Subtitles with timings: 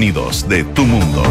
[0.00, 1.22] sonidos de tu mundo.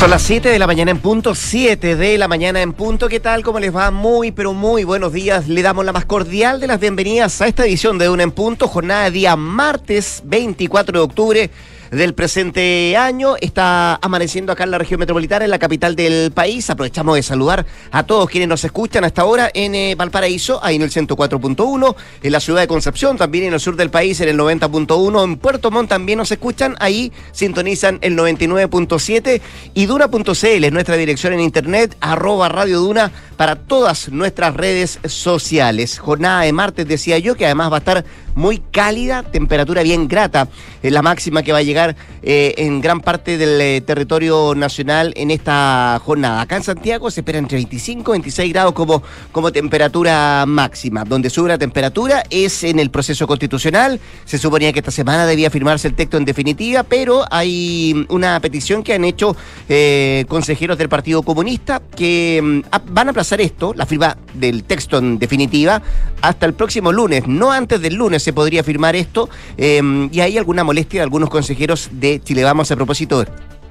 [0.00, 3.08] Son las 7 de la mañana en punto, 7 de la mañana en punto.
[3.08, 3.44] ¿Qué tal?
[3.44, 3.92] ¿Cómo les va?
[3.92, 5.46] Muy, pero muy buenos días.
[5.46, 8.66] Le damos la más cordial de las bienvenidas a esta edición de Una en Punto,
[8.66, 11.50] jornada de día martes 24 de octubre
[11.90, 13.36] del presente año.
[13.40, 16.68] Está amaneciendo acá en la región metropolitana, en la capital del país.
[16.70, 20.82] Aprovechamos de saludar a todos quienes nos escuchan hasta ahora en eh, Valparaíso, ahí en
[20.82, 24.38] el 104.1, en la ciudad de Concepción, también en el sur del país, en el
[24.38, 29.40] 90.1, en Puerto Montt también nos escuchan, ahí sintonizan el 99.7
[29.74, 36.00] y Duna.cl nuestra dirección en internet, arroba Radio Duna para todas nuestras redes sociales.
[36.00, 40.48] Jornada de martes, decía yo, que además va a estar muy cálida, temperatura bien grata,
[40.82, 45.12] es la máxima que va a llegar eh, en gran parte del eh, territorio nacional
[45.16, 46.40] en esta jornada.
[46.40, 49.02] Acá en Santiago se espera entre 25 y 26 grados como,
[49.32, 51.04] como temperatura máxima.
[51.04, 54.00] Donde sube la temperatura es en el proceso constitucional.
[54.24, 58.82] Se suponía que esta semana debía firmarse el texto en definitiva, pero hay una petición
[58.82, 59.36] que han hecho
[59.68, 64.98] eh, consejeros del Partido Comunista que mm, van a aplazar esto, la firma del texto
[64.98, 65.82] en definitiva,
[66.22, 70.38] hasta el próximo lunes, no antes del lunes se podría firmar esto em, y hay
[70.38, 72.44] alguna molestia de algunos consejeros de Chile.
[72.44, 73.24] Vamos a propósito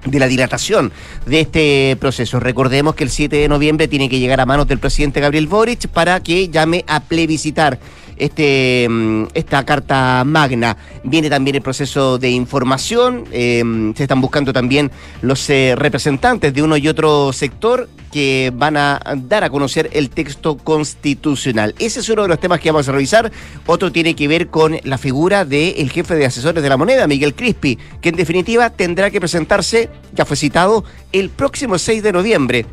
[0.05, 0.91] de la dilatación
[1.25, 2.39] de este proceso.
[2.39, 5.87] Recordemos que el 7 de noviembre tiene que llegar a manos del presidente Gabriel Boric
[5.87, 7.79] para que llame a plebiscitar
[8.17, 10.77] este, em, esta carta magna.
[11.03, 16.61] Viene también el proceso de información, em, se están buscando también los eh, representantes de
[16.61, 21.75] uno y otro sector que van a dar a conocer el texto constitucional.
[21.77, 23.31] Ese es uno de los temas que vamos a revisar.
[23.65, 27.35] Otro tiene que ver con la figura del jefe de asesores de la moneda, Miguel
[27.35, 32.65] Crispi, que en definitiva tendrá que presentarse, ya fue citado, el próximo 6 de noviembre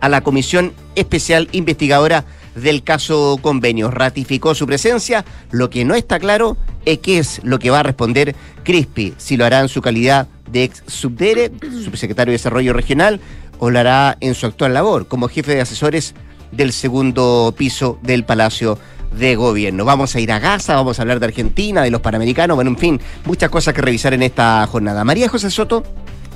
[0.00, 2.24] a la Comisión Especial Investigadora
[2.56, 3.90] del caso convenio.
[3.90, 5.24] Ratificó su presencia.
[5.50, 9.36] Lo que no está claro es qué es lo que va a responder Crispi, si
[9.36, 11.52] lo hará en su calidad de ex subdere,
[11.84, 13.20] subsecretario de Desarrollo Regional,
[13.58, 16.14] o lo hará en su actual labor como jefe de asesores
[16.52, 18.78] del segundo piso del Palacio
[19.16, 19.84] de Gobierno.
[19.84, 22.78] Vamos a ir a Gaza, vamos a hablar de Argentina, de los Panamericanos, bueno, en
[22.78, 25.04] fin, muchas cosas que revisar en esta jornada.
[25.04, 25.82] María José Soto.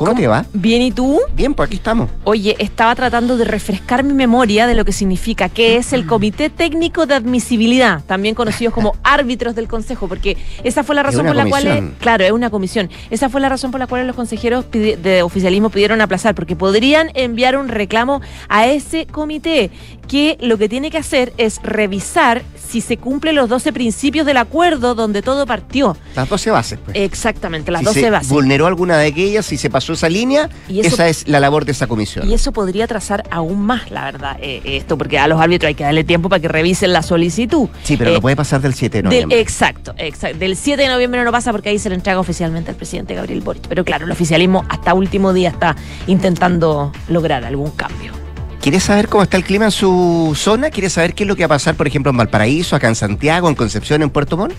[0.00, 0.46] ¿Cómo, te va?
[0.54, 1.20] Bien, ¿y tú?
[1.34, 2.08] Bien, pues aquí estamos.
[2.24, 6.48] Oye, estaba tratando de refrescar mi memoria de lo que significa, que es el Comité
[6.48, 11.36] Técnico de Admisibilidad, también conocidos como árbitros del Consejo, porque esa fue la razón por
[11.36, 14.64] la cual, claro, es una comisión, esa fue la razón por la cual los consejeros
[14.70, 19.70] de oficialismo pidieron aplazar, porque podrían enviar un reclamo a ese comité,
[20.08, 24.36] que lo que tiene que hacer es revisar si se cumplen los 12 principios del
[24.36, 25.96] acuerdo donde todo partió.
[26.14, 26.96] Las 12 bases, pues.
[26.96, 28.28] Exactamente, las 12 bases.
[28.28, 31.88] Vulneró alguna de aquellas, si se pasó esa línea, esa es la labor de esa
[31.88, 32.28] comisión.
[32.28, 35.74] Y eso podría trazar aún más, la verdad, eh, esto, porque a los árbitros hay
[35.74, 37.68] que darle tiempo para que revisen la solicitud.
[37.82, 39.40] Sí, pero no eh, puede pasar del 7 de noviembre.
[39.40, 40.38] exacto, exacto.
[40.38, 43.40] Del 7 de noviembre no pasa porque ahí se le entrega oficialmente al presidente Gabriel
[43.40, 43.66] Boric.
[43.66, 45.74] Pero claro, el oficialismo hasta último día está
[46.06, 48.19] intentando lograr algún cambio.
[48.60, 50.68] ¿Quieres saber cómo está el clima en su zona?
[50.70, 52.94] ¿Quieres saber qué es lo que va a pasar, por ejemplo, en Valparaíso, acá en
[52.94, 54.52] Santiago, en Concepción, en Puerto Montt?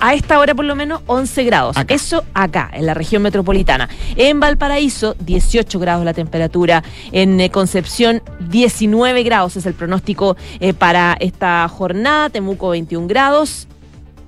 [0.00, 1.76] a esta hora por lo menos 11 grados.
[1.88, 3.88] Eso acá, en la región metropolitana.
[4.16, 6.84] En Valparaíso, 18 grados la temperatura.
[7.10, 12.30] En eh, Concepción, 19 grados es el pronóstico eh, para esta jornada.
[12.30, 13.66] Temuco, 21 grados.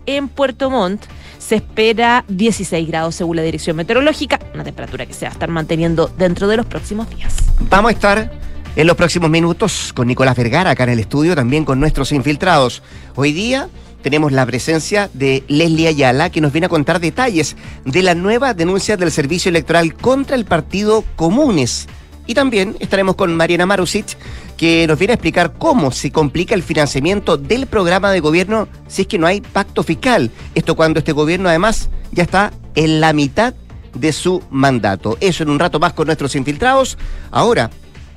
[0.07, 1.05] En Puerto Montt
[1.39, 5.49] se espera 16 grados según la dirección meteorológica, una temperatura que se va a estar
[5.49, 7.37] manteniendo dentro de los próximos días.
[7.69, 11.65] Vamos a estar en los próximos minutos con Nicolás Vergara acá en el estudio, también
[11.65, 12.83] con nuestros infiltrados.
[13.15, 13.69] Hoy día
[14.03, 18.55] tenemos la presencia de Leslie Ayala, que nos viene a contar detalles de la nueva
[18.55, 21.89] denuncia del Servicio Electoral contra el Partido Comunes.
[22.27, 24.17] Y también estaremos con Mariana Marusic,
[24.57, 29.03] que nos viene a explicar cómo se complica el financiamiento del programa de gobierno si
[29.03, 30.31] es que no hay pacto fiscal.
[30.55, 33.55] Esto cuando este gobierno además ya está en la mitad
[33.95, 35.17] de su mandato.
[35.21, 36.99] Eso en un rato más con nuestros infiltrados.
[37.31, 37.71] Ahora,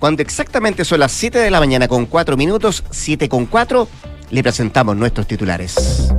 [0.04, 3.88] cuando exactamente son las 7 de la mañana con 4 minutos, 7 con 4,
[4.32, 6.14] le presentamos nuestros titulares.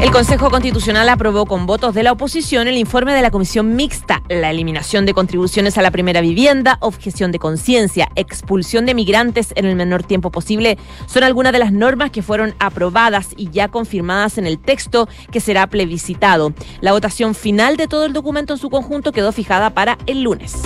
[0.00, 4.22] El Consejo Constitucional aprobó con votos de la oposición el informe de la Comisión Mixta,
[4.30, 9.66] la eliminación de contribuciones a la primera vivienda, objeción de conciencia, expulsión de migrantes en
[9.66, 14.38] el menor tiempo posible, son algunas de las normas que fueron aprobadas y ya confirmadas
[14.38, 16.54] en el texto que será plebiscitado.
[16.80, 20.62] La votación final de todo el documento en su conjunto quedó fijada para el lunes.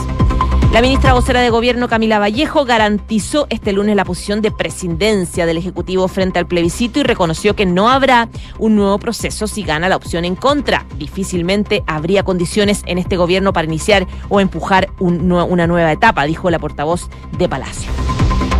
[0.74, 5.56] La ministra vocera de Gobierno, Camila Vallejo, garantizó este lunes la posición de presidencia del
[5.56, 8.28] Ejecutivo frente al plebiscito y reconoció que no habrá
[8.58, 10.84] un nuevo proceso si gana la opción en contra.
[10.98, 16.58] Difícilmente habría condiciones en este gobierno para iniciar o empujar una nueva etapa, dijo la
[16.58, 17.92] portavoz de Palacio.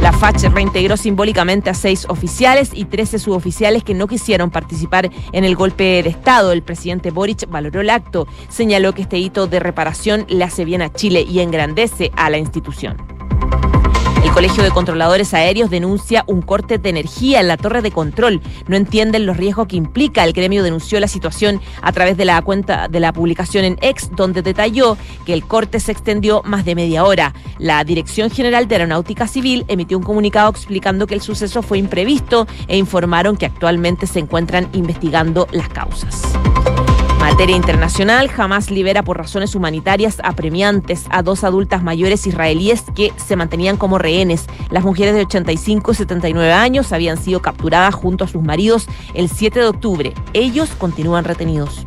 [0.00, 5.44] La FACH reintegró simbólicamente a seis oficiales y 13 suboficiales que no quisieron participar en
[5.44, 6.52] el golpe de Estado.
[6.52, 10.82] El presidente Boric valoró el acto, señaló que este hito de reparación le hace bien
[10.82, 13.13] a Chile y engrandece a la institución.
[14.34, 18.42] Colegio de Controladores Aéreos denuncia un corte de energía en la torre de control.
[18.66, 20.24] No entienden los riesgos que implica.
[20.24, 24.10] El gremio denunció la situación a través de la cuenta de la publicación en X,
[24.16, 27.32] donde detalló que el corte se extendió más de media hora.
[27.58, 32.48] La Dirección General de Aeronáutica Civil emitió un comunicado explicando que el suceso fue imprevisto
[32.66, 36.22] e informaron que actualmente se encuentran investigando las causas
[37.24, 43.34] materia internacional, Hamas libera por razones humanitarias apremiantes a dos adultas mayores israelíes que se
[43.34, 44.44] mantenían como rehenes.
[44.70, 49.30] Las mujeres de 85 y 79 años habían sido capturadas junto a sus maridos el
[49.30, 50.12] 7 de octubre.
[50.34, 51.86] Ellos continúan retenidos.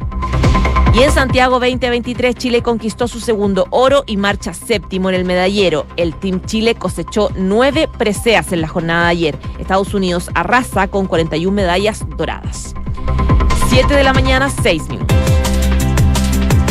[0.96, 5.86] Y en Santiago 2023 Chile conquistó su segundo oro y marcha séptimo en el medallero.
[5.98, 9.40] El Team Chile cosechó nueve preseas en la jornada de ayer.
[9.60, 12.74] Estados Unidos arrasa con 41 medallas doradas.
[13.80, 15.16] 7 de la mañana, 6 minutos.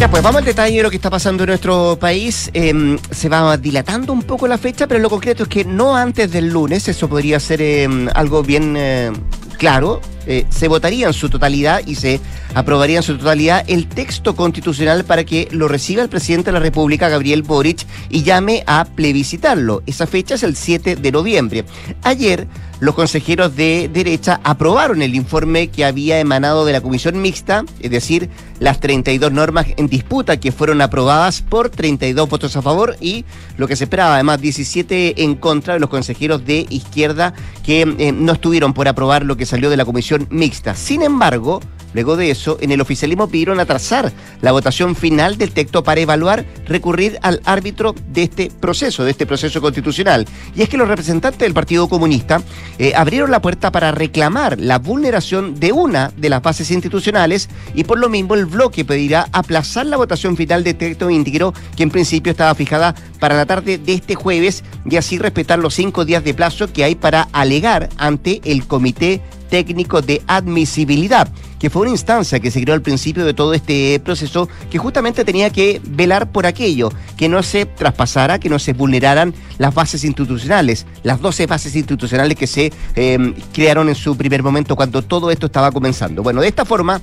[0.01, 2.51] Ya, pues vamos al detalle de lo que está pasando en nuestro país.
[2.53, 6.33] Em, se va dilatando un poco la fecha, pero lo concreto es que no antes
[6.33, 9.13] del lunes, eso podría ser em, algo bien eh,
[9.57, 12.21] claro, eh, se votaría en su totalidad y se
[12.55, 16.61] aprobaría en su totalidad el texto constitucional para que lo reciba el presidente de la
[16.61, 19.83] República, Gabriel Boric, y llame a plebiscitarlo.
[19.87, 21.65] Esa fecha es el 7 de noviembre.
[22.03, 22.49] Ayer,
[22.81, 27.91] los consejeros de derecha aprobaron el informe que había emanado de la comisión mixta, es
[27.91, 28.29] decir,
[28.61, 33.25] las 32 normas en disputa que fueron aprobadas por 32 votos a favor y
[33.57, 37.35] lo que se esperaba, además 17 en contra de los consejeros de izquierda
[37.65, 40.75] que eh, no estuvieron por aprobar lo que salió de la comisión mixta.
[40.75, 41.61] Sin embargo,
[41.97, 44.13] Luego de eso, en el oficialismo pidieron atrasar
[44.43, 49.25] la votación final del texto para evaluar recurrir al árbitro de este proceso, de este
[49.25, 50.27] proceso constitucional.
[50.55, 52.43] Y es que los representantes del Partido Comunista
[52.79, 57.85] eh, abrieron la puerta para reclamar la vulneración de una de las bases institucionales y
[57.85, 61.91] por lo mismo el bloque pedirá aplazar la votación final del texto íntegro que en
[61.91, 66.23] principio estaba fijada para la tarde de este jueves y así respetar los cinco días
[66.23, 71.29] de plazo que hay para alegar ante el Comité técnico de admisibilidad,
[71.59, 75.25] que fue una instancia que se creó al principio de todo este proceso que justamente
[75.25, 80.05] tenía que velar por aquello, que no se traspasara, que no se vulneraran las bases
[80.05, 85.31] institucionales, las 12 bases institucionales que se eh, crearon en su primer momento cuando todo
[85.31, 86.23] esto estaba comenzando.
[86.23, 87.01] Bueno, de esta forma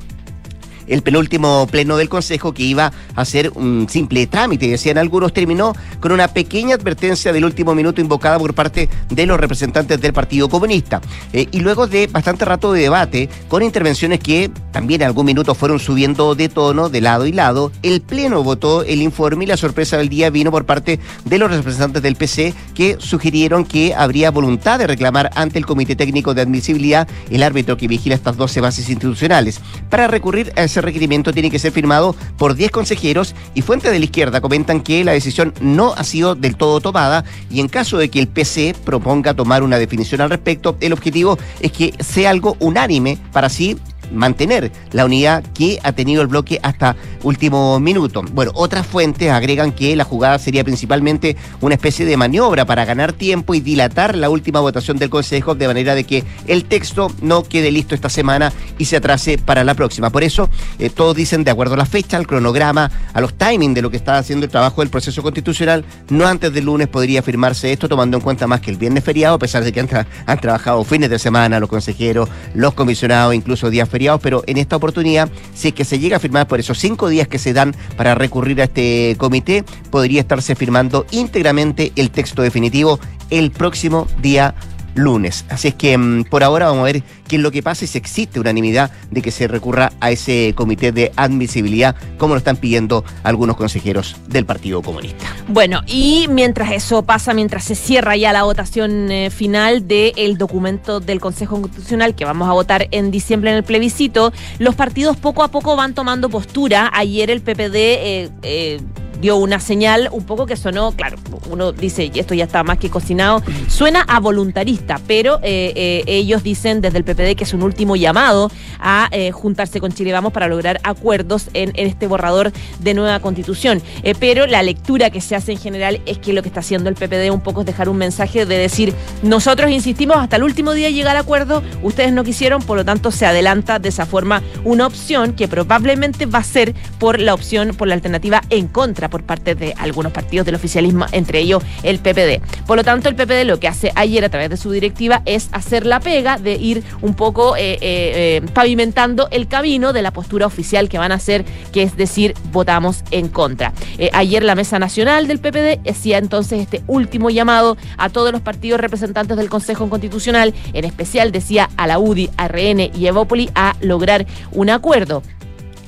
[0.88, 5.74] el penúltimo pleno del Consejo que iba a ser un simple trámite, decían algunos, terminó
[6.00, 10.50] con una pequeña advertencia del último minuto invocada por parte de los representantes del Partido
[10.50, 11.02] Comunista.
[11.32, 15.56] Eh, y luego de bastante rato de debate, con intervenciones que también en algún minuto
[15.56, 19.58] fueron subiendo de tono de lado y lado, el Pleno votó el informe y la
[19.58, 24.32] sorpresa del día vino por parte de los representantes del PC que sugirieron que habría
[24.32, 28.62] voluntad de reclamar ante el Comité Técnico de Admisibilidad el árbitro que vigila estas 12
[28.62, 29.60] bases institucionales.
[29.90, 34.06] Para recurrir ese requerimiento tiene que ser firmado por 10 consejeros y fuentes de la
[34.06, 38.10] izquierda comentan que la decisión no ha sido del todo tomada y en caso de
[38.10, 42.58] que el PC proponga tomar una definición al respecto, el objetivo es que sea algo
[42.60, 43.78] unánime para así
[44.12, 48.24] mantener la unidad que ha tenido el bloque hasta último minuto.
[48.34, 53.14] Bueno, otras fuentes agregan que la jugada sería principalmente una especie de maniobra para ganar
[53.14, 57.44] tiempo y dilatar la última votación del Consejo de manera de que el texto no
[57.44, 60.10] quede listo esta semana y se atrase para la próxima.
[60.10, 60.50] Por eso,
[60.80, 63.90] eh, todos dicen, de acuerdo a la fecha, al cronograma, a los timings de lo
[63.90, 67.88] que está haciendo el trabajo del proceso constitucional, no antes del lunes podría firmarse esto,
[67.88, 69.90] tomando en cuenta más que el viernes feriado, a pesar de que han,
[70.26, 73.90] han trabajado fines de semana los consejeros, los comisionados, incluso días
[74.22, 77.28] pero en esta oportunidad, si es que se llega a firmar por esos cinco días
[77.28, 83.00] que se dan para recurrir a este comité, podría estarse firmando íntegramente el texto definitivo
[83.30, 84.56] el próximo día
[84.96, 85.46] lunes.
[85.50, 87.88] Así es que mm, por ahora vamos a ver qué es lo que pasa y
[87.88, 92.58] si existe unanimidad de que se recurra a ese comité de admisibilidad, como lo están
[92.58, 95.26] pidiendo algunos consejeros del Partido Comunista.
[95.48, 101.00] Bueno, y mientras eso pasa, mientras se cierra ya la votación eh, final del documento
[101.00, 105.44] del Consejo Constitucional que vamos a votar en diciembre en el plebiscito, los partidos poco
[105.44, 106.90] a poco van tomando postura.
[106.94, 108.82] Ayer el PPD eh, eh,
[109.22, 111.18] dio una señal un poco que sonó, claro,
[111.50, 116.98] uno dice, esto ya está más que cocinado, suena a voluntarista, pero ellos dicen desde
[116.98, 120.80] el PPD que es un último llamado a eh, juntarse con Chile Vamos para lograr
[120.84, 123.82] acuerdos en, este borrador de nueva constitución.
[124.20, 126.96] pero la lectura que se hace en general es que lo que está haciendo el
[126.96, 130.90] PPD un poco es dejar un mensaje de decir, nosotros insistimos hasta el último día
[130.90, 134.86] llegar a acuerdo, ustedes no quisieron, por lo tanto se adelanta de esa forma una
[134.86, 139.24] opción que probablemente va a ser por la opción, por la alternativa en contra por
[139.24, 142.42] parte de algunos partidos del oficialismo, entre ellos el PPD.
[142.66, 145.50] Por lo tanto, el PPD lo que hace ayer a través de su directiva es
[145.52, 150.48] hacer la pega de ir un poco eh, eh, pavimentando el camino de la postura
[150.48, 153.74] oficial que van a hacer, que es decir, votamos en contra.
[154.14, 158.80] ayer la Mesa Nacional del PPD hacía entonces este último llamado a todos los partidos
[158.80, 163.76] representantes del Consejo Constitucional, en especial decía a la UDI, a RN y Evópoli, a
[163.82, 165.22] lograr un acuerdo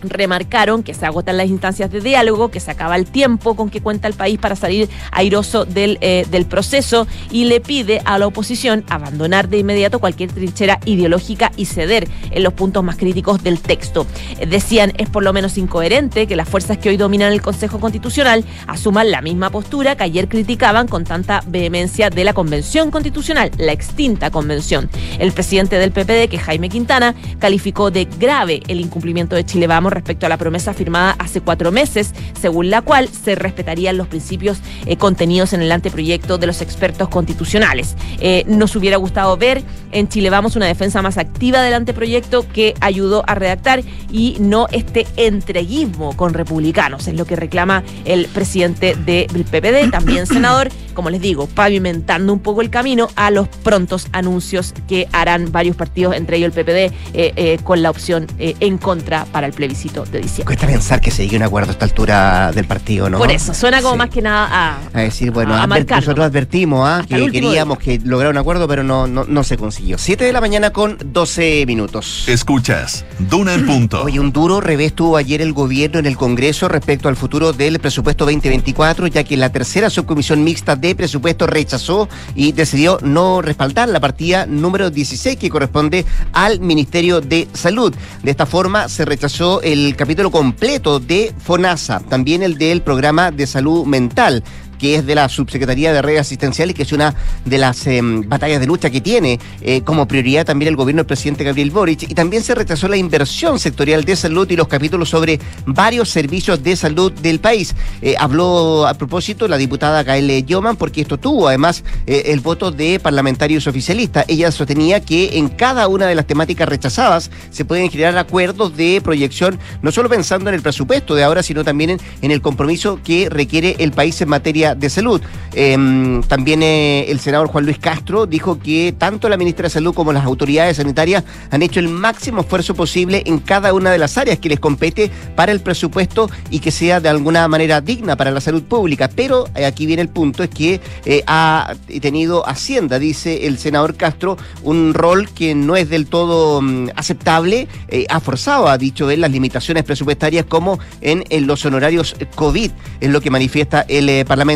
[0.09, 3.81] remarcaron que se agotan las instancias de diálogo, que se acaba el tiempo con que
[3.81, 8.27] cuenta el país para salir airoso del, eh, del proceso y le pide a la
[8.27, 13.59] oposición abandonar de inmediato cualquier trinchera ideológica y ceder en los puntos más críticos del
[13.59, 14.05] texto.
[14.47, 18.43] Decían, es por lo menos incoherente que las fuerzas que hoy dominan el Consejo Constitucional
[18.67, 23.71] asuman la misma postura que ayer criticaban con tanta vehemencia de la Convención Constitucional, la
[23.71, 24.89] extinta convención.
[25.19, 29.93] El presidente del PPD, que Jaime Quintana, calificó de grave el incumplimiento de Chile Vamos
[29.95, 34.59] respecto a la promesa firmada hace cuatro meses, según la cual se respetarían los principios
[34.85, 37.95] eh, contenidos en el anteproyecto de los expertos constitucionales.
[38.19, 42.75] Eh, nos hubiera gustado ver en Chile Vamos una defensa más activa del anteproyecto que
[42.81, 48.95] ayudó a redactar y no este entreguismo con republicanos, es lo que reclama el presidente
[48.95, 54.07] del PPD, también senador, como les digo, pavimentando un poco el camino a los prontos
[54.11, 59.25] anuncios que harán varios partidos, entre ellos el PPD, eh, con la opción en contra
[59.25, 60.45] para el plebiscito de diciembre.
[60.45, 63.19] Cuesta pensar que se llegue a un acuerdo a esta altura del partido, ¿no?
[63.19, 64.79] Por eso, suena como más que nada a.
[64.93, 67.05] A decir, bueno, nosotros advertimos ¿ah?
[67.07, 69.97] que queríamos que lograr un acuerdo, pero no, no, no se consiguió.
[69.97, 72.25] Siete de la mañana con 12 minutos.
[72.27, 74.03] Escuchas, Duna en punto.
[74.03, 77.79] Oye, un duro revés tuvo ayer el gobierno en el Congreso respecto al futuro del
[77.79, 83.89] presupuesto 2024, ya que la tercera subcomisión mixta de presupuesto rechazó y decidió no respaldar
[83.89, 87.93] la partida número 16 que corresponde al Ministerio de Salud.
[88.23, 93.47] De esta forma se rechazó el capítulo completo de FONASA, también el del programa de
[93.47, 94.43] salud mental
[94.85, 98.59] que es de la Subsecretaría de Redes Asistenciales, que es una de las em, batallas
[98.59, 102.03] de lucha que tiene eh, como prioridad también el gobierno del presidente Gabriel Boric.
[102.03, 106.61] Y también se rechazó la inversión sectorial de salud y los capítulos sobre varios servicios
[106.61, 107.73] de salud del país.
[108.03, 112.69] Eh, habló a propósito la diputada Gael Yoman, porque esto tuvo además eh, el voto
[112.69, 114.25] de parlamentarios oficialistas.
[114.27, 119.01] Ella sostenía que en cada una de las temáticas rechazadas se pueden generar acuerdos de
[119.03, 122.99] proyección, no solo pensando en el presupuesto de ahora, sino también en, en el compromiso
[123.03, 125.21] que requiere el país en materia de salud.
[125.53, 129.93] Em, también eh, el senador Juan Luis Castro dijo que tanto la ministra de Salud
[129.93, 134.17] como las autoridades sanitarias han hecho el máximo esfuerzo posible en cada una de las
[134.17, 138.31] áreas que les compete para el presupuesto y que sea de alguna manera digna para
[138.31, 139.09] la salud pública.
[139.15, 143.95] Pero eh, aquí viene el punto, es que eh, ha tenido Hacienda, dice el senador
[143.95, 147.67] Castro, un rol que no es del todo mm, aceptable,
[148.09, 153.09] ha forzado, ha dicho él, las limitaciones presupuestarias como en, en los honorarios COVID, es
[153.09, 154.54] lo que manifiesta el Parlamento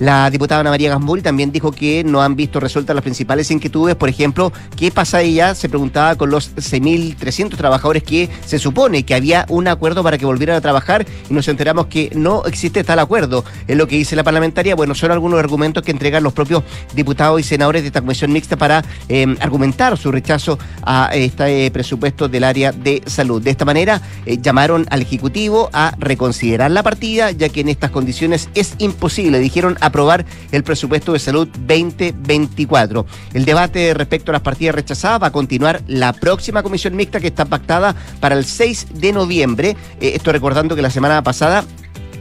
[0.00, 3.94] la diputada Ana María Gamburi también dijo que no han visto resueltas las principales inquietudes,
[3.94, 5.54] por ejemplo, ¿qué pasa ella?
[5.54, 10.26] Se preguntaba con los 6.300 trabajadores que se supone que había un acuerdo para que
[10.26, 13.44] volvieran a trabajar y nos enteramos que no existe tal acuerdo.
[13.66, 14.74] Es lo que dice la parlamentaria.
[14.74, 16.62] Bueno, son algunos argumentos que entregan los propios
[16.94, 22.28] diputados y senadores de esta comisión mixta para em, argumentar su rechazo a este presupuesto
[22.28, 23.42] del área de salud.
[23.42, 27.90] De esta manera, eh, llamaron al Ejecutivo a reconsiderar la partida, ya que en estas
[27.90, 33.06] condiciones es imposible le dijeron aprobar el presupuesto de salud 2024.
[33.34, 37.28] El debate respecto a las partidas rechazadas va a continuar la próxima comisión mixta que
[37.28, 39.76] está pactada para el 6 de noviembre.
[40.00, 41.64] Eh, esto recordando que la semana pasada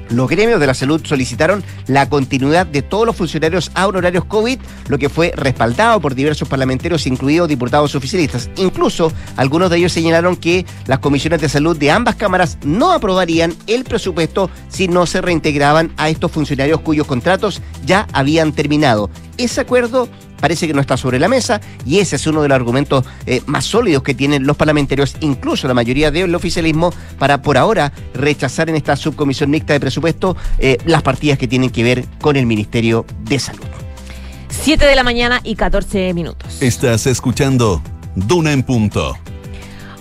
[0.10, 4.60] los gremios de la salud solicitaron la continuidad de todos los funcionarios a honorarios COVID,
[4.88, 8.50] lo que fue respaldado por diversos parlamentarios, incluidos diputados oficialistas.
[8.58, 13.54] Incluso algunos de ellos señalaron que las comisiones de salud de ambas cámaras no aprobarían
[13.68, 19.10] el presupuesto si no se reintegraban a estos funcionarios cuyos contratos ya habían terminado.
[19.38, 20.08] Ese acuerdo
[20.40, 23.42] parece que no está sobre la mesa y ese es uno de los argumentos eh,
[23.46, 28.70] más sólidos que tienen los parlamentarios, incluso la mayoría del oficialismo, para por ahora rechazar
[28.70, 32.46] en esta subcomisión mixta de presupuesto eh, las partidas que tienen que ver con el
[32.46, 33.66] Ministerio de Salud.
[34.50, 36.62] 7 de la mañana y 14 minutos.
[36.62, 37.82] Estás escuchando
[38.16, 39.18] Duna en punto.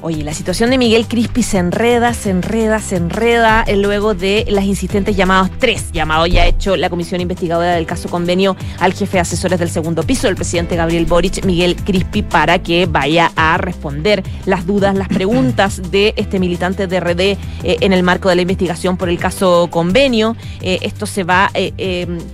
[0.07, 4.45] Oye, la situación de Miguel Crispi se enreda, se enreda, se enreda eh, luego de
[4.51, 8.93] las insistentes llamados, tres llamados ya ha hecho la comisión investigadora del caso convenio al
[8.93, 13.33] jefe de asesores del segundo piso, el presidente Gabriel Boric, Miguel Crispi, para que vaya
[13.35, 18.29] a responder las dudas, las preguntas de este militante de RD eh, en el marco
[18.29, 20.37] de la investigación por el caso convenio.
[20.61, 21.51] Eh, esto se va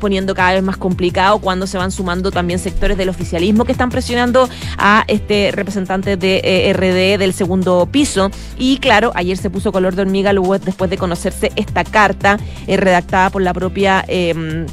[0.01, 3.91] poniendo cada vez más complicado cuando se van sumando también sectores del oficialismo que están
[3.91, 7.60] presionando a este representante de RD del segundo
[7.91, 8.31] piso.
[8.59, 12.77] Y claro, ayer se puso color de hormiga luego después de conocerse esta carta eh,
[12.77, 14.05] redactada por la propia...
[14.09, 14.67] Eh,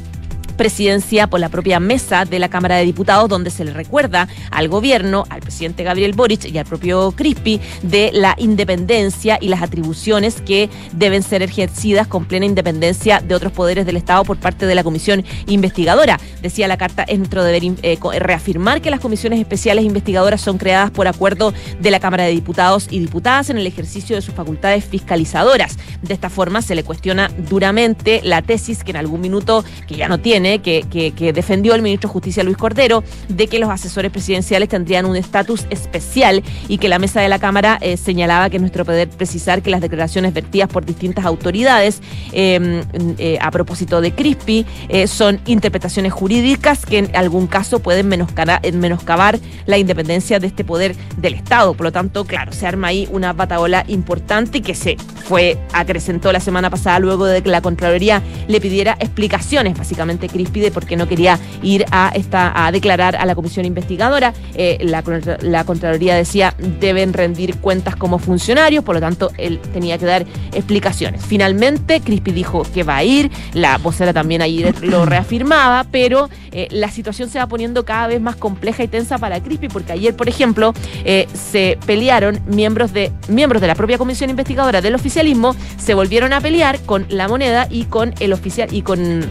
[0.58, 4.68] presidencia por la propia mesa de la Cámara de Diputados, donde se le recuerda al
[4.68, 10.42] gobierno, al presidente Gabriel Boric y al propio Crispi de la independencia y las atribuciones
[10.42, 14.74] que deben ser ejercidas con plena independencia de otros poderes del Estado por parte de
[14.74, 16.18] la comisión investigadora.
[16.42, 20.90] Decía la carta, es nuestro deber eh, reafirmar que las comisiones especiales investigadoras son creadas
[20.90, 24.84] por acuerdo de la Cámara de Diputados y Diputadas en el ejercicio de sus facultades
[24.84, 25.78] fiscalizadoras.
[26.02, 30.08] De esta forma se le cuestiona duramente la tesis que en algún minuto, que ya
[30.08, 34.68] no tiene, que, defendió el ministro de Justicia Luis Cordero, de que los asesores presidenciales
[34.68, 38.60] tendrían un estatus especial y que la mesa de la Cámara eh, señalaba que es
[38.60, 42.00] nuestro poder precisar que las declaraciones vertidas por distintas autoridades
[42.32, 42.82] em,
[43.18, 49.38] eh, a propósito de CRISPI eh, son interpretaciones jurídicas que en algún caso pueden menoscabar
[49.66, 51.74] la independencia de este poder del Estado.
[51.74, 56.40] Por lo tanto, claro, se arma ahí una bataola importante que se fue, acrecentó la
[56.40, 61.38] semana pasada luego de que la Contraloría le pidiera explicaciones, básicamente pide porque no quería
[61.62, 64.32] ir a esta a declarar a la comisión investigadora.
[64.54, 65.02] Eh, la,
[65.42, 70.26] la, Contraloría decía deben rendir cuentas como funcionarios, por lo tanto él tenía que dar
[70.52, 71.24] explicaciones.
[71.24, 76.68] Finalmente, Crispi dijo que va a ir, la vocera también ahí lo reafirmaba, pero eh,
[76.70, 80.14] la situación se va poniendo cada vez más compleja y tensa para Crispi, porque ayer,
[80.14, 80.72] por ejemplo,
[81.04, 86.32] eh, se pelearon miembros de, miembros de la propia comisión investigadora del oficialismo, se volvieron
[86.32, 89.26] a pelear con la moneda y con el oficial y con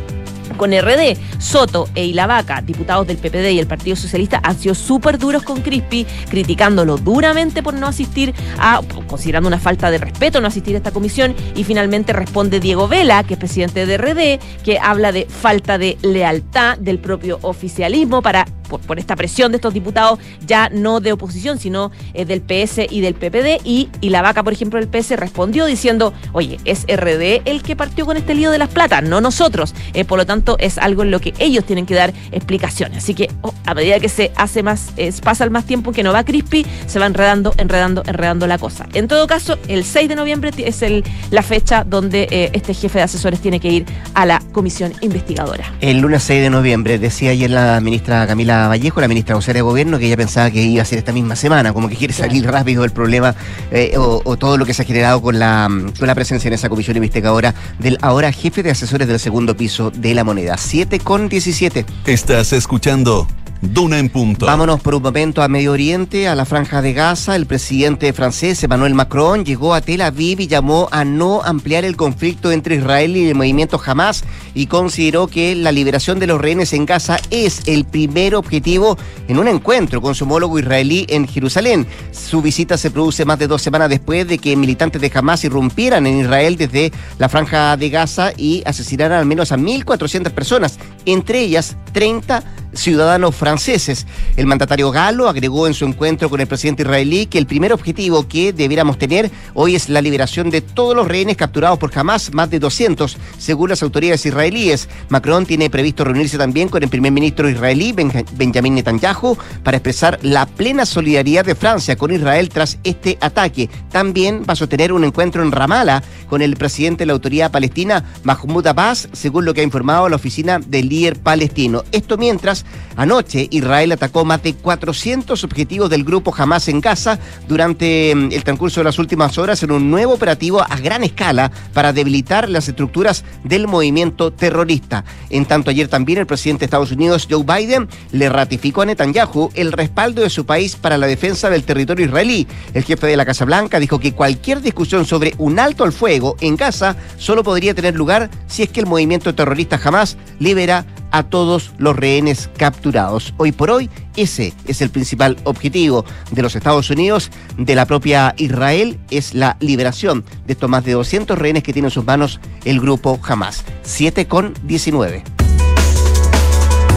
[0.56, 1.18] con RD.
[1.40, 5.62] Soto e Ilavaca, diputados del PPD y el Partido Socialista, han sido súper duros con
[5.62, 10.78] Crispi, criticándolo duramente por no asistir a, considerando una falta de respeto, no asistir a
[10.78, 11.36] esta comisión.
[11.56, 15.98] Y finalmente responde Diego Vela, que es presidente de RD, que habla de falta de
[16.02, 21.60] lealtad del propio oficialismo para por, esta presión de estos diputados, ya no de oposición,
[21.60, 23.62] sino eh, del PS y del PPD.
[23.64, 27.76] Y, y la vaca, por ejemplo, del PS respondió diciendo, oye, es RD el que
[27.76, 29.74] partió con este lío de las platas, no nosotros.
[29.94, 33.00] Eh, por lo tanto, es algo en lo que ellos tienen que dar explicaciones.
[33.00, 34.94] Así que oh, a medida que se hace más,
[35.24, 38.88] pasa el más tiempo que no va Crispy, se va enredando, enredando, enredando la cosa.
[38.94, 43.00] En todo caso, el 6 de noviembre es el, la fecha donde eh, este jefe
[43.00, 45.74] de asesores tiene que ir a la comisión investigadora.
[45.82, 49.62] El lunes 6 de noviembre, decía ayer la ministra Camila Vallejo, la ministra vocera de
[49.62, 52.46] Gobierno, que ella pensaba que iba a ser esta misma semana, como que quiere salir
[52.46, 53.36] rápido del problema
[53.72, 55.68] eh, o, todo lo que se ha generado con la,
[56.00, 59.92] con la presencia en esa comisión investigadora del ahora jefe de asesores del segundo piso
[59.92, 60.58] de la moneda.
[60.58, 61.86] 7 con 17.
[62.06, 63.28] Estás escuchando
[63.62, 64.46] Duna en punto.
[64.46, 67.36] Vámonos por un momento a Medio Oriente, a la franja de Gaza.
[67.36, 71.96] El presidente francés Emmanuel Macron llegó a Tel Aviv y llamó a no ampliar el
[71.96, 76.72] conflicto entre Israel y el movimiento Hamas y consideró que la liberación de los rehenes
[76.74, 81.88] en Gaza es el primer objetivo en un encuentro con su homólogo israelí en Jerusalén.
[82.12, 86.06] Su visita se produce más de dos semanas después de que militantes de Hamas irrumpieran
[86.06, 91.42] en Israel desde la franja de Gaza y asesinaran al menos a 1.400 personas, entre
[91.42, 94.06] ellas 30 ciudadanos franceses.
[94.36, 98.28] El mandatario galo agregó en su encuentro con el presidente israelí que el primer objetivo
[98.28, 102.50] que debiéramos tener hoy es la liberación de todos los rehenes capturados por Hamas, más
[102.50, 104.90] de 200, según las autoridades israelíes.
[105.10, 110.46] Macron tiene previsto reunirse también con el primer ministro israelí, Benjamin Netanyahu, para expresar la
[110.46, 113.70] plena solidaridad de Francia con Israel tras este ataque.
[113.92, 118.04] También va a sostener un encuentro en Ramallah con el presidente de la autoridad palestina,
[118.24, 121.84] Mahmoud Abbas, según lo que ha informado la oficina del líder palestino.
[121.92, 122.66] Esto mientras
[122.98, 128.44] Anoche, Israel atacó más de 400 objetivos del grupo Hamas en Gaza durante mm, el
[128.44, 132.68] transcurso de las últimas horas en un nuevo operativo a gran escala para debilitar las
[132.68, 135.06] estructuras del movimiento terrorista.
[135.30, 139.52] En tanto, ayer también el presidente de Estados Unidos, Joe Biden, le ratificó a Netanyahu
[139.54, 142.48] el respaldo de su país para la defensa del territorio israelí.
[142.74, 146.36] El jefe de la Casa Blanca dijo que cualquier discusión sobre un alto al fuego
[146.42, 150.86] en Gaza solo podría tener lugar si es que el movimiento terrorista Hamas libera
[151.18, 153.34] a todos los rehenes capturados.
[153.38, 158.36] Hoy por hoy, ese es el principal objetivo de los Estados Unidos, de la propia
[158.38, 162.40] Israel, es la liberación de estos más de 200 rehenes que tiene en sus manos
[162.66, 163.66] el grupo Hamas.
[163.82, 165.24] 7 con 19.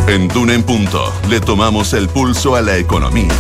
[0.09, 3.33] En Duna en Punto le tomamos el pulso a la economía.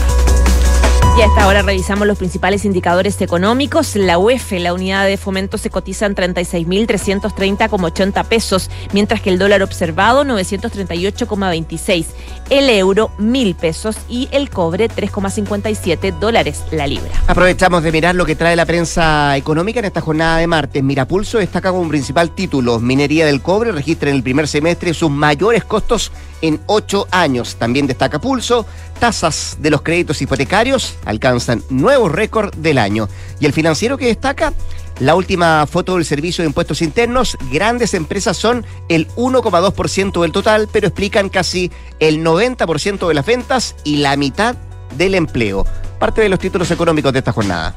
[1.20, 3.94] Y a esta hora revisamos los principales indicadores económicos.
[3.94, 9.62] La UEF, la unidad de fomento, se cotiza en 36.330,80 pesos, mientras que el dólar
[9.62, 12.06] observado 938,26,
[12.48, 17.10] el euro 1.000 pesos y el cobre 3,57 dólares la libra.
[17.26, 20.82] Aprovechamos de mirar lo que trae la prensa económica en esta jornada de martes.
[20.82, 25.64] Mirapulso destaca como principal título, minería del cobre registra en el primer semestre sus mayores
[25.64, 27.56] costos en ocho años.
[27.56, 28.64] También destaca Pulso,
[28.98, 33.08] tasas de los créditos hipotecarios alcanzan nuevos récord del año.
[33.38, 34.52] Y el financiero que destaca,
[35.00, 40.68] la última foto del Servicio de Impuestos Internos, grandes empresas son el 1,2% del total,
[40.70, 44.56] pero explican casi el 90% de las ventas y la mitad
[44.96, 45.64] del empleo.
[45.98, 47.76] Parte de los títulos económicos de esta jornada.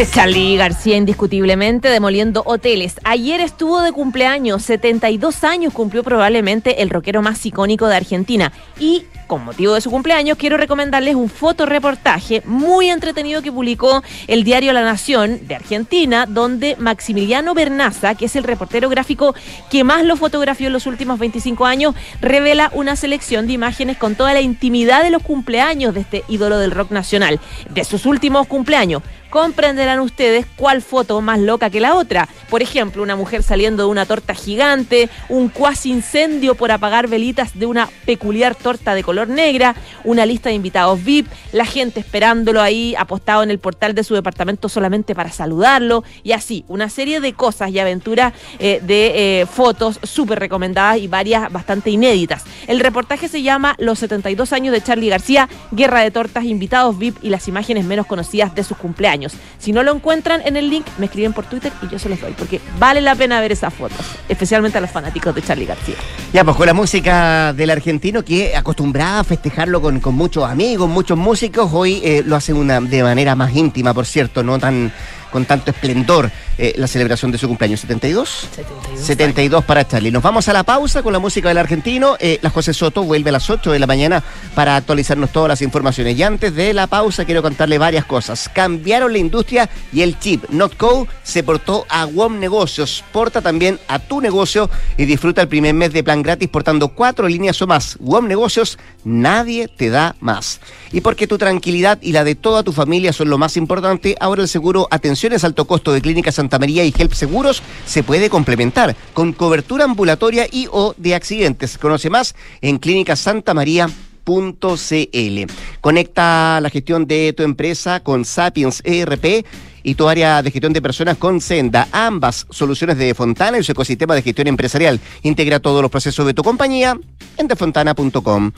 [0.00, 2.98] Este es Charlie García indiscutiblemente demoliendo hoteles.
[3.04, 8.50] Ayer estuvo de cumpleaños, 72 años cumplió probablemente el rockero más icónico de Argentina.
[8.78, 14.42] Y con motivo de su cumpleaños quiero recomendarles un fotoreportaje muy entretenido que publicó el
[14.42, 19.34] diario La Nación de Argentina, donde Maximiliano Bernaza, que es el reportero gráfico
[19.70, 24.14] que más lo fotografió en los últimos 25 años, revela una selección de imágenes con
[24.14, 28.46] toda la intimidad de los cumpleaños de este ídolo del rock nacional, de sus últimos
[28.46, 32.28] cumpleaños comprenderán ustedes cuál foto más loca que la otra.
[32.50, 37.58] Por ejemplo, una mujer saliendo de una torta gigante, un cuasi incendio por apagar velitas
[37.58, 42.60] de una peculiar torta de color negra, una lista de invitados VIP, la gente esperándolo
[42.60, 47.20] ahí apostado en el portal de su departamento solamente para saludarlo y así, una serie
[47.20, 52.44] de cosas y aventuras eh, de eh, fotos súper recomendadas y varias bastante inéditas.
[52.66, 57.22] El reportaje se llama Los 72 años de Charlie García, Guerra de Tortas, invitados VIP
[57.22, 59.19] y las imágenes menos conocidas de sus cumpleaños.
[59.58, 62.20] Si no lo encuentran en el link, me escriben por Twitter y yo se los
[62.20, 65.96] doy, porque vale la pena ver esas fotos, especialmente a los fanáticos de Charlie García.
[66.32, 71.18] Ya, pues con la música del argentino que acostumbraba a festejarlo con, muchos amigos, muchos
[71.18, 74.92] músicos, hoy eh, lo hace una, de manera más íntima, por cierto, no tan
[75.30, 77.86] con tanto esplendor eh, la celebración de su cumpleaños.
[77.86, 78.26] ¿72?
[78.54, 79.00] 72.
[79.00, 80.10] 72 para Charlie.
[80.10, 82.16] Nos vamos a la pausa con la música del argentino.
[82.20, 84.22] Eh, la José Soto vuelve a las 8 de la mañana
[84.54, 86.18] para actualizarnos todas las informaciones.
[86.18, 88.50] Y antes de la pausa quiero contarle varias cosas.
[88.52, 93.04] Cambiaron la industria y el chip NotCo se portó a WOM Negocios.
[93.12, 97.26] Porta también a tu negocio y disfruta el primer mes de plan gratis portando cuatro
[97.26, 97.96] líneas o más.
[98.00, 100.60] WOM Negocios, nadie te da más.
[100.92, 104.42] Y porque tu tranquilidad y la de toda tu familia son lo más importante, ahora
[104.42, 104.88] el seguro
[105.22, 110.46] Alto Costo de Clínica Santa María y Help Seguros se puede complementar con cobertura ambulatoria
[110.50, 111.76] y o de accidentes.
[111.76, 115.52] Conoce más en clínicasantamaría.cl.
[115.82, 119.44] Conecta la gestión de tu empresa con Sapiens ERP
[119.82, 121.88] y tu área de gestión de personas con Senda.
[121.92, 125.00] Ambas soluciones de Fontana y su ecosistema de gestión empresarial.
[125.22, 126.98] Integra todos los procesos de tu compañía
[127.36, 128.52] en defontana.com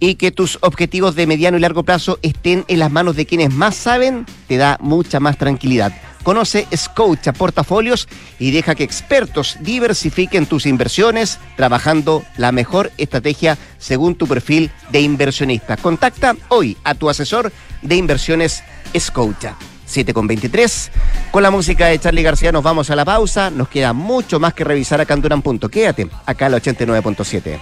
[0.00, 3.52] y que tus objetivos de mediano y largo plazo estén en las manos de quienes
[3.52, 5.92] más saben, te da mucha más tranquilidad.
[6.22, 14.16] Conoce Scotia Portafolios y deja que expertos diversifiquen tus inversiones trabajando la mejor estrategia según
[14.16, 15.76] tu perfil de inversionista.
[15.76, 17.52] Contacta hoy a tu asesor
[17.82, 18.62] de inversiones
[18.98, 19.56] Scotia.
[19.90, 20.90] 7 con 23.
[21.30, 23.50] Con la música de Charlie García nos vamos a la pausa.
[23.50, 25.42] Nos queda mucho más que revisar acá en Durán.
[25.42, 27.58] Quédate acá al 89.7.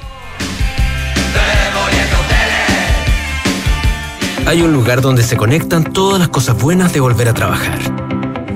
[4.49, 7.79] hay un lugar donde se conectan todas las cosas buenas de volver a trabajar.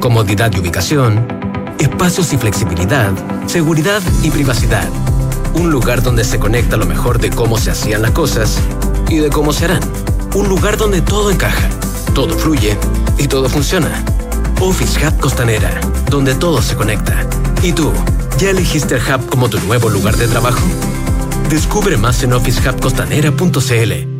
[0.00, 1.26] Comodidad y ubicación,
[1.78, 3.12] espacios y flexibilidad,
[3.46, 4.88] seguridad y privacidad.
[5.52, 8.58] Un lugar donde se conecta lo mejor de cómo se hacían las cosas
[9.10, 10.11] y de cómo se harán.
[10.34, 11.68] Un lugar donde todo encaja,
[12.14, 12.78] todo fluye
[13.18, 14.04] y todo funciona.
[14.60, 17.26] Office Hub Costanera, donde todo se conecta.
[17.62, 17.92] ¿Y tú,
[18.38, 20.64] ya elegiste el Hub como tu nuevo lugar de trabajo?
[21.50, 24.12] Descubre más en officehubcostanera.cl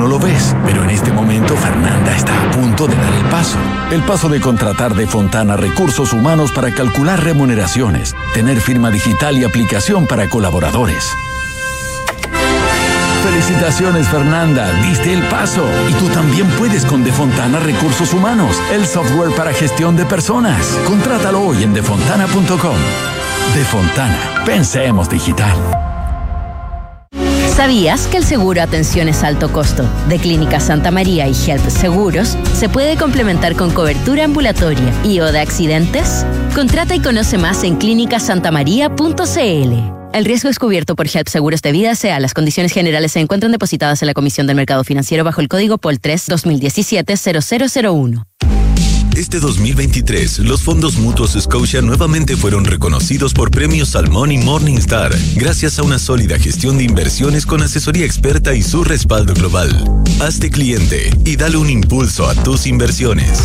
[0.00, 3.58] no lo ves, pero en este momento Fernanda está a punto de dar el paso.
[3.90, 9.44] El paso de contratar de Fontana recursos humanos para calcular remuneraciones, tener firma digital y
[9.44, 11.12] aplicación para colaboradores.
[13.22, 15.64] Felicitaciones Fernanda, diste el paso.
[15.88, 20.78] Y tú también puedes con Defontana Recursos Humanos, el software para gestión de personas.
[20.86, 22.76] Contrátalo hoy en defontana.com.
[23.54, 25.56] Defontana, pensemos digital.
[27.54, 32.70] ¿Sabías que el seguro Atenciones Alto Costo de Clínica Santa María y Health Seguros se
[32.70, 36.24] puede complementar con cobertura ambulatoria y o de accidentes?
[36.54, 39.99] Contrata y conoce más en clínicasantamaría.cl.
[40.12, 42.18] El riesgo es cubierto por HELP Seguros de Vida SEA.
[42.18, 45.78] Las condiciones generales se encuentran depositadas en la Comisión del Mercado Financiero bajo el código
[45.78, 48.26] POL 3 2017 0001.
[49.16, 55.78] Este 2023, los fondos mutuos Scotia nuevamente fueron reconocidos por premios Salmón y Morningstar, gracias
[55.78, 59.70] a una sólida gestión de inversiones con asesoría experta y su respaldo global.
[60.20, 63.42] Hazte cliente y dale un impulso a tus inversiones.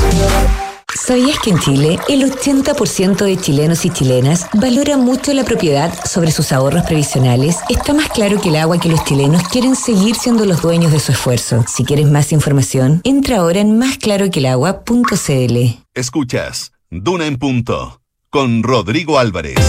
[0.95, 6.31] ¿Sabías que en Chile el 80% de chilenos y chilenas valora mucho la propiedad sobre
[6.31, 7.57] sus ahorros previsionales?
[7.69, 11.01] Está más claro que el agua que los chilenos quieren seguir siendo los dueños de
[11.01, 11.65] su esfuerzo.
[11.67, 15.57] Si quieres más información, entra ahora en másclaroquelagua.cl.
[15.93, 19.59] Escuchas Duna en Punto con Rodrigo Álvarez.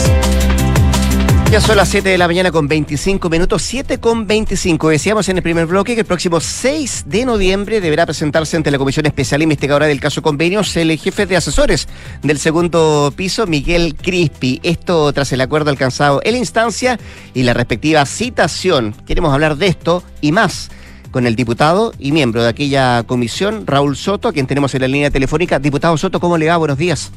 [1.51, 4.89] Ya son las 7 de la mañana con 25 minutos, 7 con 25.
[4.89, 8.79] Decíamos en el primer bloque que el próximo 6 de noviembre deberá presentarse ante la
[8.79, 11.89] Comisión Especial Investigadora del caso Convenios el jefe de asesores
[12.23, 14.61] del segundo piso, Miguel Crispi.
[14.65, 16.99] Esto tras el acuerdo alcanzado en la instancia
[17.33, 18.93] y la respectiva citación.
[19.07, 20.71] Queremos hablar de esto y más
[21.13, 24.89] con el diputado y miembro de aquella comisión, Raúl Soto, a quien tenemos en la
[24.89, 25.61] línea telefónica.
[25.61, 26.57] Diputado Soto, ¿cómo le va?
[26.57, 27.13] Buenos días.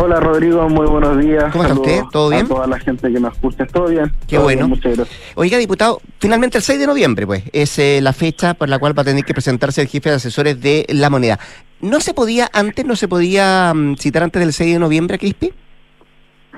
[0.00, 1.44] Hola Rodrigo, muy buenos días.
[1.52, 2.02] ¿Cómo está usted?
[2.10, 2.46] ¿Todo bien?
[2.46, 4.10] A toda la gente que me escucha, ¿todo bien?
[4.26, 4.66] Qué Todo bueno.
[4.66, 5.32] bien, muchas gracias.
[5.36, 8.96] Oiga, diputado, finalmente el 6 de noviembre, pues, es eh, la fecha por la cual
[8.98, 11.38] va a tener que presentarse el jefe de asesores de la moneda.
[11.80, 15.52] ¿No se podía antes, no se podía mm, citar antes del 6 de noviembre, Crispi?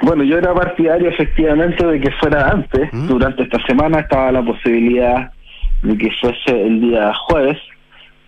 [0.02, 2.88] Bueno, yo era partidario efectivamente de que fuera antes.
[2.92, 3.06] ¿Mm?
[3.06, 5.30] Durante esta semana estaba la posibilidad
[5.82, 7.58] de que fuese el día jueves.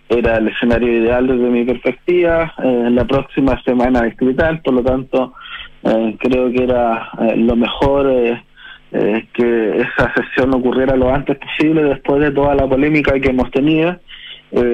[0.09, 2.51] Era el escenario ideal desde mi perspectiva.
[2.63, 5.33] Eh, la próxima semana distrital, por lo tanto,
[5.83, 8.43] eh, creo que era eh, lo mejor eh,
[8.91, 13.51] eh, que esa sesión ocurriera lo antes posible después de toda la polémica que hemos
[13.51, 13.97] tenido.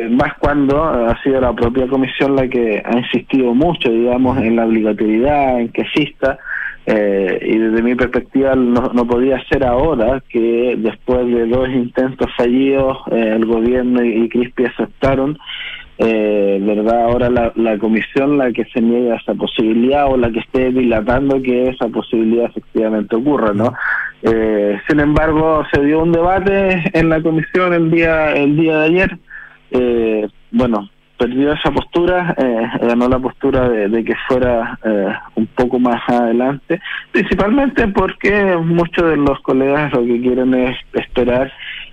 [0.10, 4.66] Más cuando ha sido la propia comisión la que ha insistido mucho, digamos, en la
[4.66, 6.40] obligatoriedad, en que exista,
[6.88, 12.30] eh, y desde mi perspectiva no, no podía ser ahora que después de dos intentos
[12.38, 15.38] fallidos eh, el gobierno y, y Crispi aceptaron,
[15.98, 20.40] eh, verdad ahora la, la comisión la que se niega esa posibilidad o la que
[20.40, 23.74] esté dilatando que esa posibilidad efectivamente ocurra, ¿no?
[24.22, 28.86] Eh, sin embargo se dio un debate en la comisión el día el día de
[28.86, 29.18] ayer,
[29.72, 35.48] eh, bueno perdió esa postura, eh, ganó la postura de, de que fuera eh, un
[35.48, 36.80] poco más adelante,
[37.12, 41.52] principalmente porque muchos de los colegas lo que quieren es esperar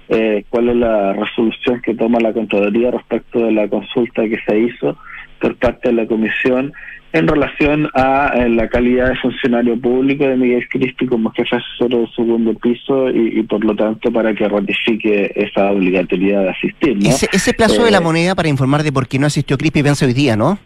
[0.09, 4.59] eh, cuál es la resolución que toma la Contraloría respecto de la consulta que se
[4.59, 4.97] hizo
[5.41, 6.73] por parte de la Comisión
[7.13, 11.91] en relación a eh, la calidad de funcionario público de Miguel Cristi como jefe asesor
[11.91, 16.97] del segundo piso y, y por lo tanto para que ratifique esa obligatoriedad de asistir.
[17.03, 17.09] ¿no?
[17.11, 19.83] Ese, ese plazo de la Eh, moneda para informar de por qué no asistió Crispi
[19.83, 20.59] vence hoy día, ¿no?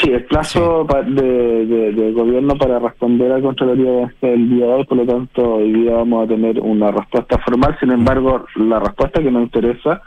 [0.00, 4.72] Sí, el plazo pa- de, de- gobierno para responder a Contraloría vence el día de
[4.72, 8.78] hoy, por lo tanto hoy día vamos a tener una respuesta formal, sin embargo la
[8.80, 10.00] respuesta que nos interesa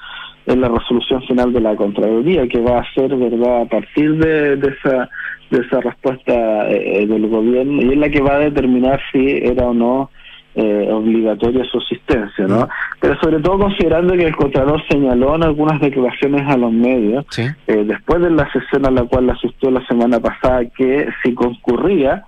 [0.46, 4.56] es la resolución final de la Contraloría, que va a ser, ¿verdad?, a partir de,
[4.58, 5.10] de esa
[5.52, 9.68] de esa respuesta eh, del gobierno, y es la que va a determinar si era
[9.68, 10.10] o no
[10.56, 12.68] eh, obligatoria su asistencia, ¿no?
[13.00, 17.44] Pero sobre todo considerando que el Contralor señaló en algunas declaraciones a los medios, Sí.
[17.68, 22.24] eh, después de la sesión a la cual asistió la semana pasada, que si concurría,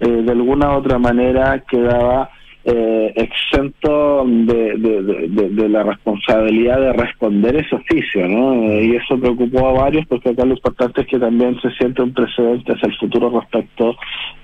[0.00, 2.30] eh, de alguna u otra manera quedaba
[2.64, 8.54] eh, exento de, de, de- la responsabilidad de responder ese oficio, ¿no?
[8.54, 12.02] Eh, y eso preocupó a varios porque acá lo importante es que también se siente
[12.02, 13.96] un precedente hacia el futuro respecto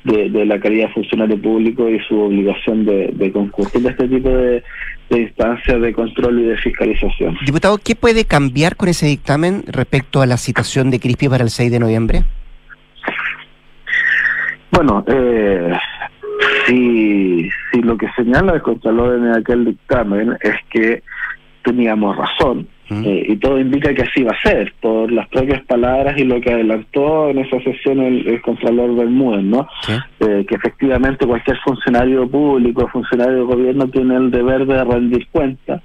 [0.04, 4.28] de, la calidad de funcionario público y su obligación de, de concurrir a este tipo
[4.28, 4.62] de,
[5.10, 7.36] de instancias de control y de fiscalización.
[7.44, 11.50] Diputado, ¿qué puede cambiar con ese dictamen respecto a la citación de Crispi para el
[11.50, 12.22] 6 de noviembre?
[14.70, 15.72] Bueno, eh,
[16.66, 21.02] si, si lo que señala el Contralor en aquel dictamen es que
[21.62, 23.04] teníamos razón, Mm.
[23.04, 26.40] eh, y todo indica que así va a ser, por las propias palabras y lo
[26.40, 29.68] que adelantó en esa sesión el, el Contralor Bermúdez, ¿no?
[29.82, 29.92] Sí.
[30.20, 35.82] Eh, que efectivamente cualquier funcionario público, funcionario de gobierno tiene el deber de rendir cuenta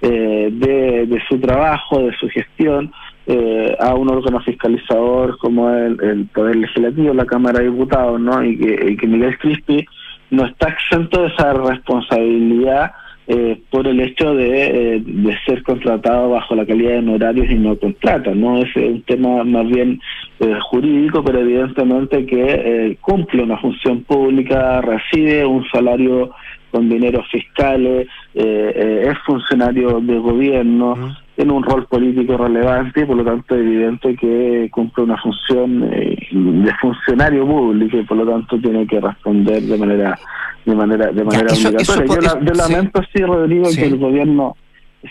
[0.00, 2.92] eh, de, de su trabajo, de su gestión,
[3.26, 8.44] eh, a un órgano fiscalizador como el, el Poder Legislativo, la Cámara de Diputados, ¿no?
[8.44, 9.84] Y que, y que Miguel Crispi
[10.30, 12.92] no está exento de esa responsabilidad
[13.26, 17.54] eh, por el hecho de, eh, de ser contratado bajo la calidad de honorarios y
[17.54, 18.58] no contrata, ¿no?
[18.58, 19.98] Es un tema más bien
[20.40, 26.32] eh, jurídico, pero evidentemente que eh, cumple una función pública, recibe un salario
[26.70, 33.04] con dineros fiscales, eh, eh, es funcionario de gobierno, Tiene un rol político relevante y
[33.06, 38.18] por lo tanto es evidente que cumple una función eh, de funcionario público y por
[38.18, 40.18] lo tanto tiene que responder de manera
[40.64, 42.04] de manera de manera eso- obligatoria.
[42.04, 42.72] eso yo, la- eso- yo sí.
[42.72, 43.80] lamento sí, Rodrigo, Sí.
[43.80, 44.56] que el gobierno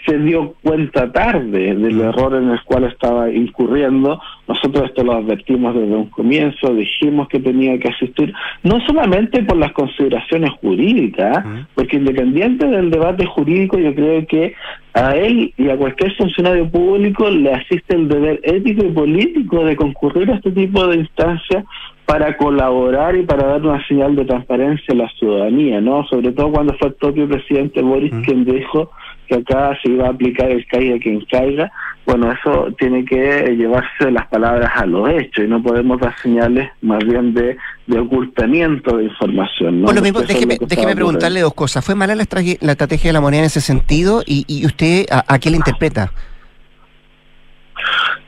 [0.06, 4.20] se dio cuenta tarde del error en el cual estaba incurriendo.
[4.48, 9.58] Nosotros esto lo advertimos desde un comienzo, dijimos que tenía que asistir, no solamente por
[9.58, 14.54] las consideraciones jurídicas, porque independiente del debate jurídico, yo creo que
[14.94, 19.76] a él y a cualquier funcionario público le asiste el deber ético y político de
[19.76, 21.66] concurrir a este tipo de instancias
[22.06, 26.06] para colaborar y para dar una señal de transparencia a la ciudadanía, ¿no?
[26.08, 28.92] Sobre todo cuando fue el propio presidente Boris quien dijo
[29.28, 31.72] que acá se iba a aplicar el caiga quien caiga.
[32.06, 36.70] Bueno, eso tiene que llevarse las palabras a los hechos y no podemos dar señales
[36.82, 37.58] más bien de,
[37.88, 39.82] de ocultamiento de información.
[39.82, 39.86] ¿no?
[39.86, 41.86] Bueno, mismo, déjeme, déjeme preguntarle dos cosas.
[41.86, 42.26] ¿Fue mala la,
[42.62, 45.58] la, estrategia de la moneda en ese sentido y, y usted a, a qué le
[45.58, 46.12] interpreta?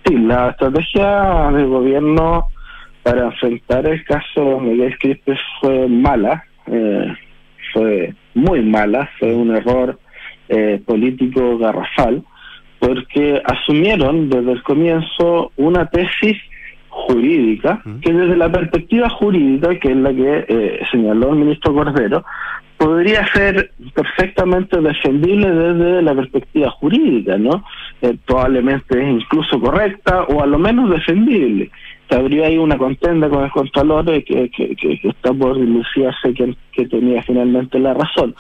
[0.06, 2.48] Sí, la estrategia del gobierno
[3.06, 7.14] para enfrentar el caso Miguel Quispe fue mala, eh,
[7.72, 10.00] fue muy mala, fue un error
[10.50, 12.24] eh, político garrafal,
[12.80, 16.38] porque asumieron desde el comienzo una tesis
[16.90, 22.24] jurídica, que desde la perspectiva jurídica, que es la que eh, señaló el ministro Cordero,
[22.78, 27.64] podría ser perfectamente defendible desde la perspectiva jurídica, ¿no?
[28.26, 31.72] probablemente es incluso correcta o a lo menos defendible
[32.10, 36.88] habría ahí una contenda con el Contralor que, que, que, está por dilucidarse que, que
[36.88, 38.36] tenía finalmente la razón.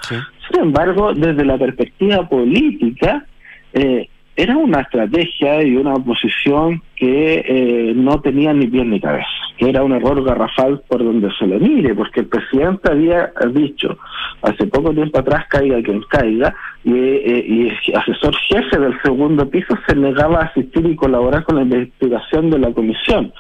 [0.49, 3.25] Sin embargo, desde la perspectiva política,
[3.73, 9.27] eh, era una estrategia y una posición que eh, no tenía ni pie ni cabeza,
[9.57, 13.97] que era un error garrafal por donde se le mire, porque el presidente había dicho
[14.41, 16.53] hace poco tiempo atrás caiga quien caiga,
[16.83, 21.43] y, eh, y el asesor jefe del segundo piso se negaba a asistir y colaborar
[21.45, 23.31] con la investigación de la comisión.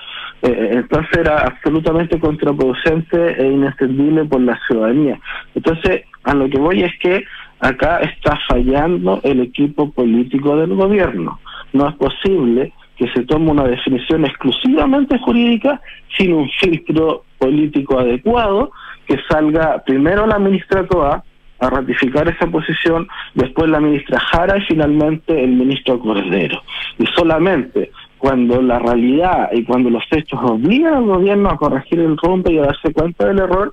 [0.41, 5.19] Eh, entonces era absolutamente contraproducente e inextendible por la ciudadanía.
[5.55, 7.23] Entonces, a lo que voy es que
[7.59, 11.39] acá está fallando el equipo político del gobierno.
[11.73, 15.81] No es posible que se tome una definición exclusivamente jurídica
[16.17, 18.71] sin un filtro político adecuado,
[19.07, 21.23] que salga primero la ministra Toa
[21.59, 26.61] a ratificar esa posición, después la ministra Jara y finalmente el ministro Cordero.
[26.99, 27.91] Y solamente
[28.25, 32.57] cuando la realidad y cuando los hechos obligan al gobierno a corregir el rumbo y
[32.57, 33.71] a darse cuenta del error,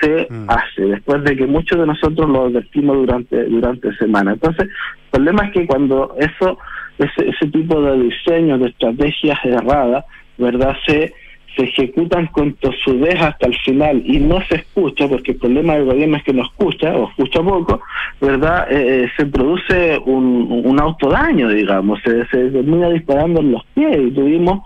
[0.00, 0.46] se mm.
[0.48, 4.32] hace, después de que muchos de nosotros lo advertimos durante, durante semana.
[4.32, 6.56] Entonces, el problema es que cuando eso,
[6.96, 10.06] ese, ese tipo de diseños, de estrategias erradas,
[10.38, 10.74] ¿verdad?
[10.86, 11.12] Se
[11.56, 15.86] se ejecutan con tosudez hasta el final y no se escucha, porque el problema del
[15.86, 17.80] gobierno es que no escucha o escucha poco,
[18.20, 18.70] ¿verdad?
[18.70, 23.96] Eh, eh, se produce un, un autodaño, digamos, se, se termina disparando en los pies
[23.98, 24.60] y tuvimos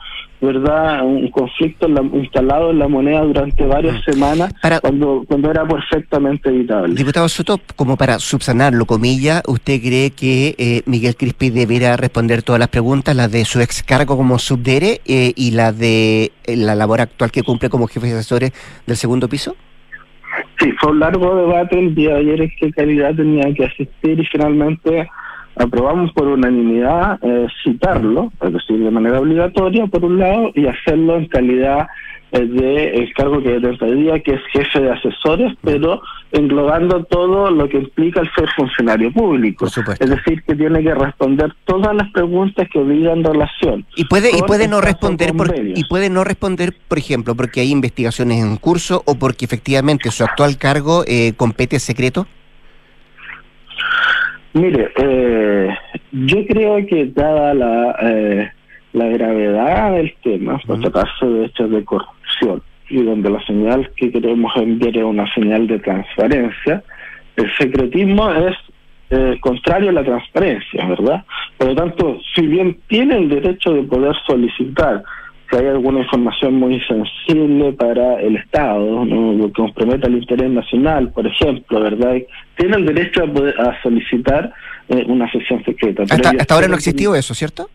[0.44, 4.12] verdad un conflicto instalado en la moneda durante varias mm.
[4.12, 6.94] semanas cuando cuando era perfectamente evitable.
[6.94, 12.60] Diputado Soto, como para subsanarlo, comillas, ¿usted cree que eh, Miguel Crispi debiera responder todas
[12.60, 16.74] las preguntas, las de su ex cargo como subdere eh, y la de eh, la
[16.74, 18.52] labor actual que cumple como jefe de asesores
[18.86, 19.56] del segundo piso?
[20.58, 24.18] Sí, fue un largo debate el día de ayer en qué calidad tenía que asistir
[24.18, 25.08] y finalmente
[25.56, 31.16] aprobamos por unanimidad eh, citarlo, es decir, de manera obligatoria, por un lado, y hacerlo
[31.16, 31.88] en calidad
[32.32, 37.68] eh, de el cargo que día, que es jefe de asesores, pero englobando todo lo
[37.68, 39.66] que implica el ser funcionario público.
[39.66, 43.86] Es decir, que tiene que responder todas las preguntas que obligan relación.
[43.94, 47.70] Y puede y puede no responder por, y puede no responder, por ejemplo, porque hay
[47.70, 52.26] investigaciones en curso o porque efectivamente su actual cargo eh, compete secreto.
[54.54, 55.68] Mire, eh,
[56.12, 58.50] yo creo que dada la, eh,
[58.92, 64.12] la gravedad del tema, por tratarse de hechos de corrupción, y donde la señal que
[64.12, 66.84] queremos enviar es una señal de transparencia,
[67.36, 68.56] el secretismo es
[69.10, 71.24] eh, contrario a la transparencia, ¿verdad?
[71.58, 75.02] Por lo tanto, si bien tiene el derecho de poder solicitar
[75.50, 79.32] si hay alguna información muy sensible para el Estado, ¿no?
[79.34, 82.16] lo que comprometa el interés nacional, por ejemplo, ¿verdad?
[82.56, 84.52] Tiene el derecho a, poder, a solicitar
[84.88, 86.02] eh, una sesión secreta.
[86.02, 87.68] hasta ahora no existió eso, ¿cierto?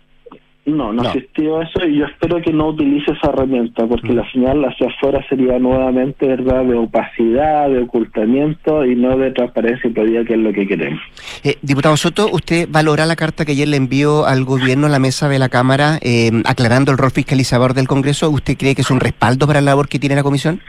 [0.70, 4.16] No, no, existió eso y yo espero que no utilice esa herramienta porque mm.
[4.16, 9.90] la señal hacia afuera sería nuevamente verdad de opacidad, de ocultamiento y no de transparencia
[9.90, 11.02] y pedida que es lo que queremos.
[11.44, 15.00] Eh, diputado Soto, ¿usted valora la carta que ayer le envió al gobierno a la
[15.00, 18.30] mesa de la Cámara eh, aclarando el rol fiscalizador del Congreso?
[18.30, 20.62] ¿Usted cree que es un respaldo para la labor que tiene la Comisión?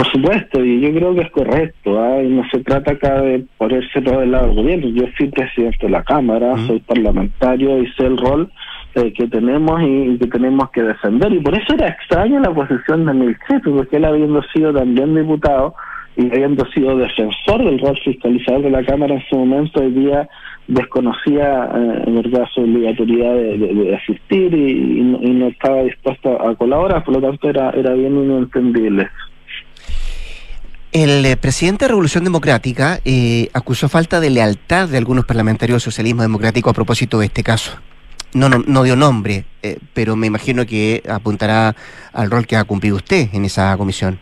[0.00, 2.02] Por supuesto, y yo creo que es correcto.
[2.02, 2.22] ¿ah?
[2.22, 4.88] no se trata acá de ponerse todo del lado del gobierno.
[4.88, 8.50] Yo soy presidente de la Cámara, soy parlamentario y sé el rol
[8.94, 11.30] eh, que tenemos y, que tenemos que defender.
[11.34, 15.74] Y por eso era extraña la posición de Milcheto, porque él habiendo sido también diputado
[16.16, 20.26] y habiendo sido defensor del rol fiscalizador de la Cámara en su momento, hoy día
[20.66, 27.16] desconocía eh, en verdad su obligatoriedad de, asistir y, no, estaba dispuesto a colaborar, por
[27.16, 29.10] lo tanto era, era bien inentendible.
[30.92, 35.92] El eh, presidente de Revolución Democrática eh, acusó falta de lealtad de algunos parlamentarios del
[35.92, 37.78] socialismo democrático a propósito de este caso.
[38.32, 39.44] No, no, dio nombre,
[39.92, 41.74] pero me imagino que apuntará
[42.12, 44.20] al rol que ha cumplido usted en esa comisión.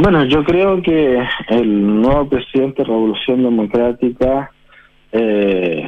[0.00, 4.52] Bueno, yo creo que el nuevo presidente de Revolución Democrática
[5.10, 5.84] eh,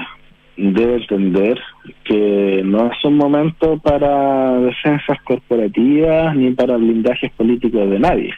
[0.57, 1.61] debe entender
[2.03, 8.35] que no es un momento para defensas corporativas ni para blindajes políticos de nadie.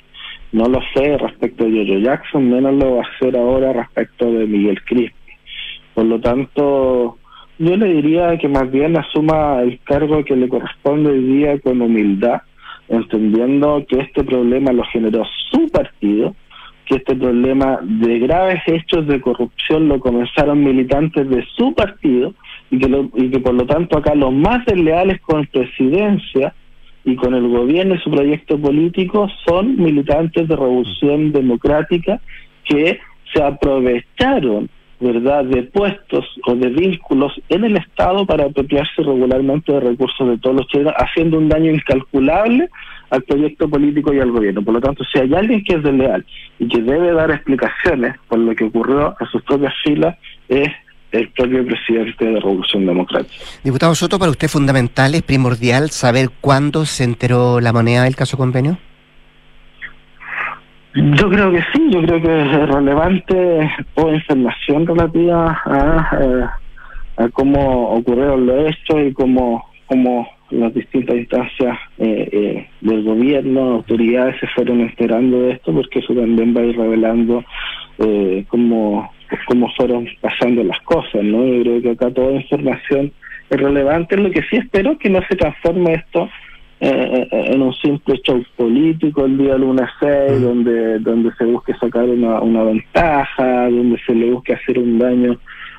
[0.53, 4.47] No lo sé respecto de Jojo Jackson, menos lo va a hacer ahora respecto de
[4.47, 5.33] Miguel Crispi.
[5.95, 7.19] Por lo tanto,
[7.59, 11.81] yo le diría que más bien asuma el cargo que le corresponde hoy día con
[11.81, 12.43] humildad
[12.89, 16.35] entendiendo que este problema lo generó su partido,
[16.85, 22.35] que este problema de graves hechos de corrupción lo comenzaron militantes de su partido
[22.71, 26.55] y que, y que por lo tanto acá los más desleales con presidencia
[27.05, 32.21] y con el gobierno y su proyecto político son militantes de revolución democrática
[32.65, 33.01] que
[33.33, 34.69] se aprovecharon
[35.03, 40.39] ¿verdad?, de puestos o de vínculos en el Estado para apropiarse regularmente de recursos de
[40.39, 42.69] todos los chilenos, haciendo un daño incalculable
[43.11, 44.63] al proyecto político y al gobierno.
[44.63, 46.25] Por lo tanto, si hay alguien que es desleal
[46.61, 50.17] y que debe dar explicaciones por lo que ocurrió en sus propias filas,
[50.49, 50.69] es
[51.13, 53.45] el propio presidente de Revolución Democrática.
[53.63, 58.37] Diputado Soto, para usted fundamental, es primordial saber cuándo se enteró la moneda del caso
[58.37, 58.79] convenio.
[60.95, 66.47] Yo creo que sí, yo creo que es relevante toda información relativa a, eh,
[67.17, 73.77] a, cómo ocurrieron los hechos y cómo, cómo las distintas instancias eh, eh, del gobierno,
[73.77, 77.43] autoridades se fueron enterando de esto, porque eso también va a ir revelando
[77.99, 79.11] eh, cómo,
[79.47, 81.47] cómo fueron pasando las cosas, ¿no?
[81.47, 83.13] Yo creo que acá toda información
[83.51, 86.29] es relevante, lo que sí espero que no se transforme esto
[86.81, 90.43] eh, en un simple show político el día lunes 6, mm.
[90.43, 95.39] donde, donde se busque sacar una, una ventaja, donde se le busque hacer un daño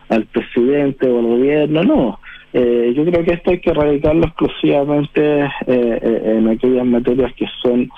[0.09, 2.19] al presidente o al gobierno, no.
[2.53, 7.89] Eh, yo creo que esto hay que erradicarlo exclusivamente eh, en aquellas materias que son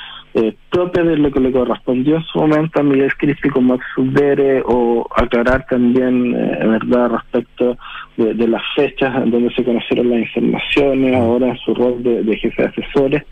[0.69, 5.07] propias de lo que le correspondió en su momento a Miguel Crispi como exubere o
[5.15, 7.77] aclarar también, verdad, respecto
[8.17, 12.67] de, las fechas donde se conocieron las informaciones, ahora en su rol de, jefe de
[12.67, 13.23] asesores,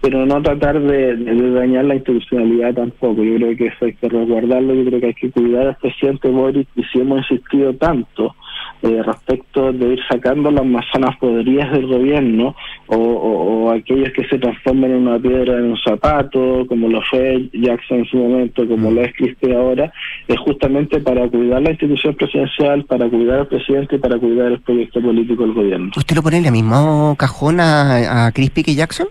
[0.00, 1.16] pero no tratar de,
[1.52, 3.22] dañar la institucionalidad tampoco.
[3.22, 6.28] Yo creo que eso hay que resguardarlo, yo creo que hay que cuidar al presidente
[6.28, 8.34] Boric y si hemos insistido tanto
[8.82, 12.54] eh, respecto de ir sacando las manzanas podridas del gobierno
[12.86, 17.98] o, aquellos que se transformen en una piedra en un zapato, como lo fue Jackson
[17.98, 19.92] en su momento, como lo es Cristi ahora,
[20.26, 24.60] es justamente para cuidar la institución presidencial, para cuidar al presidente y para cuidar el
[24.60, 25.90] proyecto político del gobierno.
[25.96, 29.08] ¿Usted lo pone en el mismo cajón a, a Crispy que Jackson?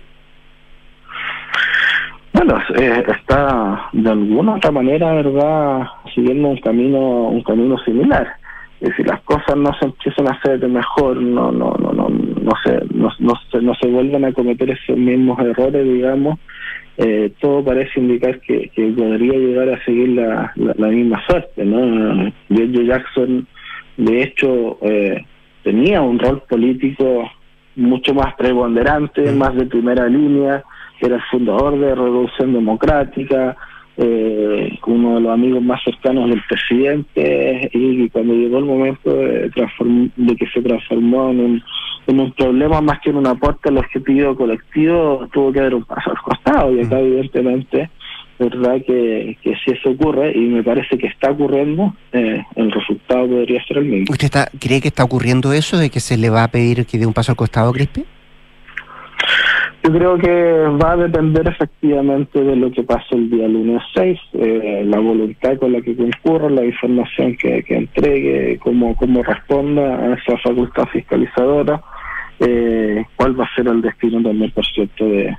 [2.33, 6.99] Bueno, eh, está de alguna otra manera, ¿verdad?, siguiendo un camino,
[7.29, 8.36] un camino similar
[8.79, 12.09] y si las cosas no se empiezan a hacer de mejor, no, no, no, no,
[12.09, 16.39] no se, no, no se, no se vuelven a cometer esos mismos errores, digamos,
[16.97, 22.31] eh, todo parece indicar que, que podría llegar a seguir la, la, misma suerte, ¿no?
[22.49, 23.47] Joe Jackson,
[23.97, 25.25] de hecho, eh,
[25.63, 27.29] tenía un rol político
[27.75, 30.63] mucho más preponderante, más de primera línea,
[30.99, 33.55] era el fundador de Revolución Democrática,
[33.97, 39.49] eh, uno de los amigos más cercanos del presidente y cuando llegó el momento de,
[39.49, 41.63] de que se transformó en un,
[42.07, 45.83] en un problema más que en un aporte al objetivo colectivo, tuvo que dar un
[45.83, 47.89] paso al costado y acá evidentemente
[48.39, 53.27] verdad que, que si eso ocurre y me parece que está ocurriendo eh, el resultado
[53.27, 54.05] podría ser el mismo.
[54.09, 56.97] ¿Usted está, cree que está ocurriendo eso de que se le va a pedir que
[56.97, 58.05] dé un paso al costado, Crispi?
[59.87, 64.19] Yo creo que va a depender efectivamente de lo que pase el día lunes 6,
[64.33, 70.13] eh, la voluntad con la que concurra, la información que, entregue, cómo, cómo responda a
[70.15, 71.81] esa facultad fiscalizadora,
[72.41, 75.37] eh, cuál va a ser el destino también, por cierto, de,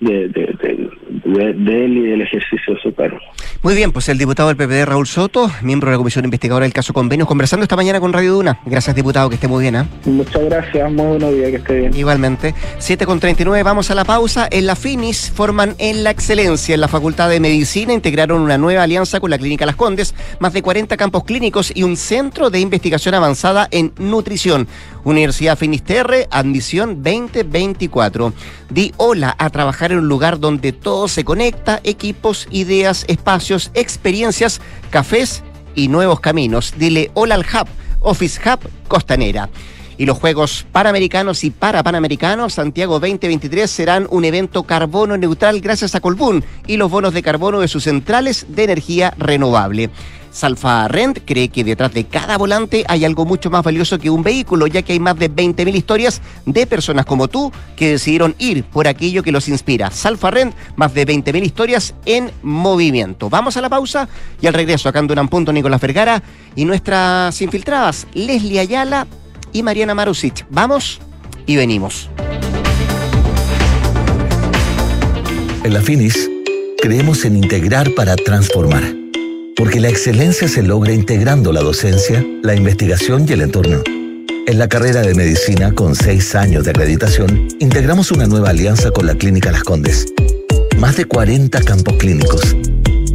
[0.00, 3.18] de, de, él y del ejercicio de su cargo.
[3.62, 6.72] Muy bien, pues el diputado del PPD, Raúl Soto, miembro de la Comisión Investigadora del
[6.72, 8.60] caso Convenios, conversando esta mañana con Radio Duna.
[8.64, 9.76] Gracias, diputado, que esté muy bien.
[9.76, 9.84] ¿eh?
[10.06, 11.94] Muchas gracias, muy buenos días, que esté bien.
[11.94, 12.54] Igualmente.
[12.78, 14.48] 7 con 39, vamos a la pausa.
[14.50, 18.82] En la FINIS forman en la excelencia en la Facultad de Medicina, integraron una nueva
[18.82, 22.60] alianza con la Clínica Las Condes, más de 40 campos clínicos y un centro de
[22.60, 24.66] investigación avanzada en nutrición.
[25.04, 28.32] Universidad Finisterre, admisión 2024.
[28.70, 34.60] Di hola a trabajar en un lugar donde todo se conecta, equipos, ideas, espacios, experiencias,
[34.90, 35.42] cafés
[35.74, 36.74] y nuevos caminos.
[36.78, 37.66] Dile hola al Hub,
[38.00, 39.50] Office Hub Costanera.
[39.98, 46.00] Y los Juegos Panamericanos y Parapanamericanos Santiago 2023 serán un evento carbono neutral gracias a
[46.00, 49.90] Colbún y los bonos de carbono de sus centrales de energía renovable.
[50.30, 54.22] Salfa Rent cree que detrás de cada volante hay algo mucho más valioso que un
[54.22, 58.64] vehículo, ya que hay más de 20.000 historias de personas como tú que decidieron ir
[58.64, 59.90] por aquello que los inspira.
[59.90, 63.28] Salfa Rent, más de 20.000 historias en movimiento.
[63.28, 64.08] Vamos a la pausa
[64.40, 66.22] y al regreso acá en Punto Nicolás Vergara
[66.54, 69.06] y nuestras infiltradas Leslie Ayala
[69.52, 70.46] y Mariana Marusic.
[70.50, 71.00] Vamos
[71.46, 72.08] y venimos.
[75.64, 76.30] En la Finis
[76.80, 78.99] creemos en integrar para transformar
[79.60, 83.82] porque la excelencia se logra integrando la docencia, la investigación y el entorno.
[84.46, 89.06] En la carrera de medicina, con seis años de acreditación, integramos una nueva alianza con
[89.06, 90.06] la Clínica Las Condes.
[90.78, 92.56] Más de 40 campos clínicos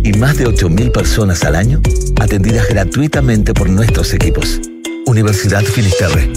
[0.04, 1.82] y más de 8.000 personas al año
[2.22, 4.62] atendidas gratuitamente por nuestros equipos.
[5.08, 6.32] Universidad Finisterre.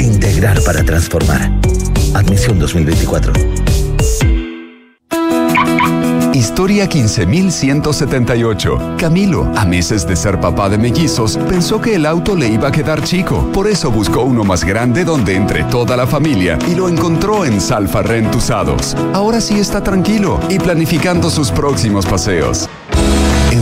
[0.00, 1.48] Integrar para transformar.
[2.12, 3.32] Admisión 2024.
[6.38, 8.94] Historia 15178.
[8.96, 12.70] Camilo, a meses de ser papá de mellizos, pensó que el auto le iba a
[12.70, 13.50] quedar chico.
[13.52, 17.60] Por eso buscó uno más grande donde entre toda la familia y lo encontró en
[17.60, 18.96] Salfa Rent Usados.
[19.14, 22.68] Ahora sí está tranquilo y planificando sus próximos paseos.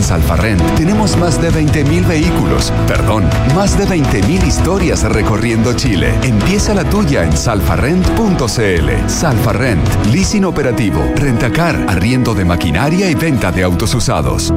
[0.07, 6.15] Salfarrent tenemos más de 20.000 vehículos, perdón, más de 20.000 historias recorriendo Chile.
[6.23, 9.09] Empieza la tuya en salfarrent.cl.
[9.09, 14.55] Salfarrent, leasing operativo, rentacar, arriendo de maquinaria y venta de autos usados.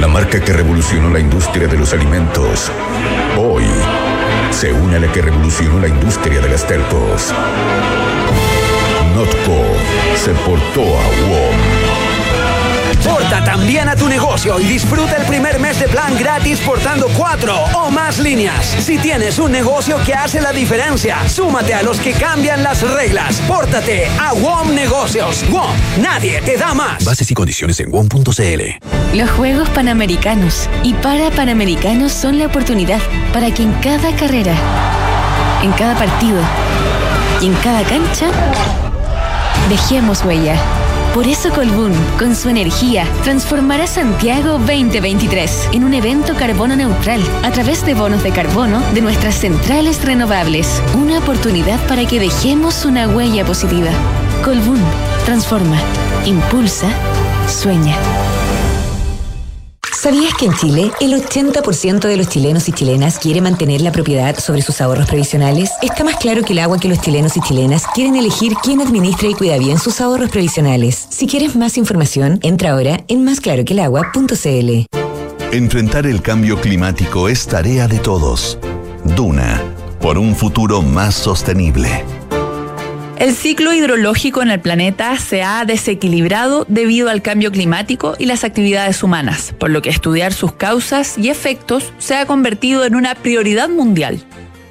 [0.00, 2.72] La marca que revolucionó la industria de los alimentos,
[3.36, 3.66] hoy
[4.50, 7.34] se une a la que revolucionó la industria de las telcos.
[9.14, 9.62] Notco
[10.16, 11.71] se portó a WOM
[13.04, 17.56] Porta también a tu negocio y disfruta el primer mes de plan gratis portando cuatro
[17.74, 18.64] o más líneas.
[18.64, 23.40] Si tienes un negocio que hace la diferencia, súmate a los que cambian las reglas.
[23.48, 25.44] Pórtate a WOM Negocios.
[25.50, 27.04] WOM, nadie te da más.
[27.04, 29.16] Bases y condiciones en WOM.cl.
[29.16, 33.00] Los Juegos Panamericanos y para Panamericanos son la oportunidad
[33.32, 34.54] para que en cada carrera,
[35.62, 36.40] en cada partido
[37.40, 38.28] y en cada cancha
[39.68, 40.56] dejemos huella
[41.14, 47.50] por eso Colbún, con su energía, transformará Santiago 2023 en un evento carbono neutral a
[47.50, 50.82] través de bonos de carbono de nuestras centrales renovables.
[50.94, 53.90] Una oportunidad para que dejemos una huella positiva.
[54.42, 54.80] Colbún
[55.24, 55.78] transforma,
[56.24, 56.88] impulsa,
[57.46, 57.96] sueña.
[60.02, 64.36] ¿Sabías que en Chile el 80% de los chilenos y chilenas quiere mantener la propiedad
[64.36, 65.70] sobre sus ahorros previsionales?
[65.80, 69.28] Está más claro que el agua que los chilenos y chilenas quieren elegir quién administra
[69.28, 71.06] y cuida bien sus ahorros previsionales.
[71.08, 74.86] Si quieres más información, entra ahora en másclaroquelagua.cl.
[75.52, 78.58] Enfrentar el cambio climático es tarea de todos.
[79.04, 79.62] Duna,
[80.00, 82.21] por un futuro más sostenible.
[83.18, 88.42] El ciclo hidrológico en el planeta se ha desequilibrado debido al cambio climático y las
[88.42, 93.14] actividades humanas, por lo que estudiar sus causas y efectos se ha convertido en una
[93.14, 94.24] prioridad mundial.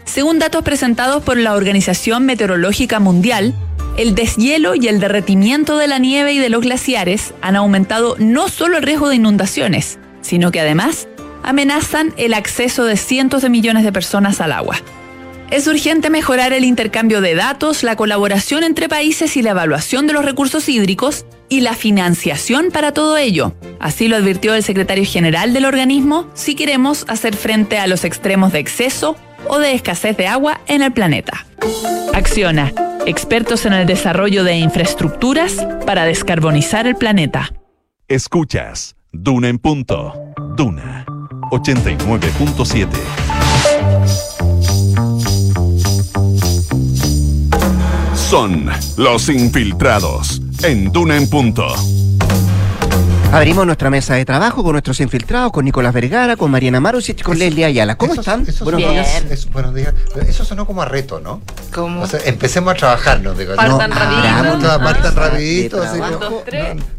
[0.04, 3.56] Según datos presentados por la Organización Meteorológica Mundial,
[3.98, 8.50] el deshielo y el derretimiento de la nieve y de los glaciares han aumentado no
[8.50, 11.08] solo el riesgo de inundaciones, sino que además
[11.44, 14.78] amenazan el acceso de cientos de millones de personas al agua.
[15.52, 20.14] Es urgente mejorar el intercambio de datos, la colaboración entre países y la evaluación de
[20.14, 23.54] los recursos hídricos y la financiación para todo ello.
[23.78, 28.54] Así lo advirtió el secretario general del organismo si queremos hacer frente a los extremos
[28.54, 29.18] de exceso
[29.50, 31.46] o de escasez de agua en el planeta.
[32.14, 32.72] Acciona,
[33.06, 37.52] expertos en el desarrollo de infraestructuras para descarbonizar el planeta.
[38.08, 40.14] Escuchas, Duna en punto,
[40.56, 41.06] Duna
[41.52, 42.88] 89.7.
[48.32, 48.66] Son
[48.96, 51.68] los infiltrados en Duna en Punto.
[53.34, 57.38] Abrimos nuestra mesa de trabajo con nuestros infiltrados, con Nicolás Vergara, con Mariana Marusic, con
[57.38, 57.98] Leslie Ayala.
[57.98, 58.46] ¿Cómo están?
[58.62, 59.50] buenos, días.
[59.52, 59.94] buenos días.
[60.30, 61.42] Eso sonó como a reto, ¿no?
[61.72, 62.02] ¿Cómo?
[62.02, 63.38] O sea, empecemos a trabajarnos.
[63.38, 64.72] Digo, partan no, rapidito.
[64.72, 65.84] Ah, partan rapidito.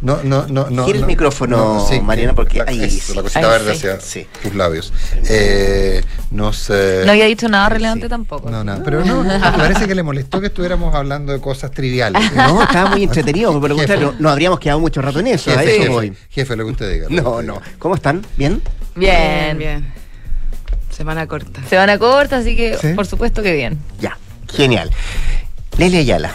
[0.00, 0.86] No, no, no, no.
[0.86, 2.82] Gira el micrófono, Mariana, porque la, ahí.
[2.82, 3.98] Eso, la cosita verde hacia
[4.42, 4.92] tus labios.
[5.28, 7.02] Eh, no sé.
[7.04, 8.50] No había dicho nada relevante tampoco.
[8.50, 8.82] No, nada.
[8.84, 12.32] Pero no, me parece que le molestó que estuviéramos hablando de cosas triviales.
[12.34, 13.60] No, estaba muy entretenido.
[13.60, 15.50] Pero no, no habríamos quedado mucho rato en eso.
[15.50, 16.12] A eso voy.
[16.30, 17.06] Jefe, lo que usted diga.
[17.10, 17.60] No, no.
[17.78, 18.24] ¿Cómo están?
[18.36, 18.62] ¿Bien?
[18.94, 19.92] Bien, bien.
[20.90, 21.60] Semana corta.
[21.68, 23.78] Semana corta, así que por supuesto que bien.
[23.98, 24.16] Ya,
[24.56, 24.90] genial.
[25.78, 26.32] Lelia Ayala,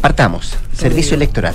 [0.00, 0.56] partamos.
[0.72, 1.54] Servicio electoral.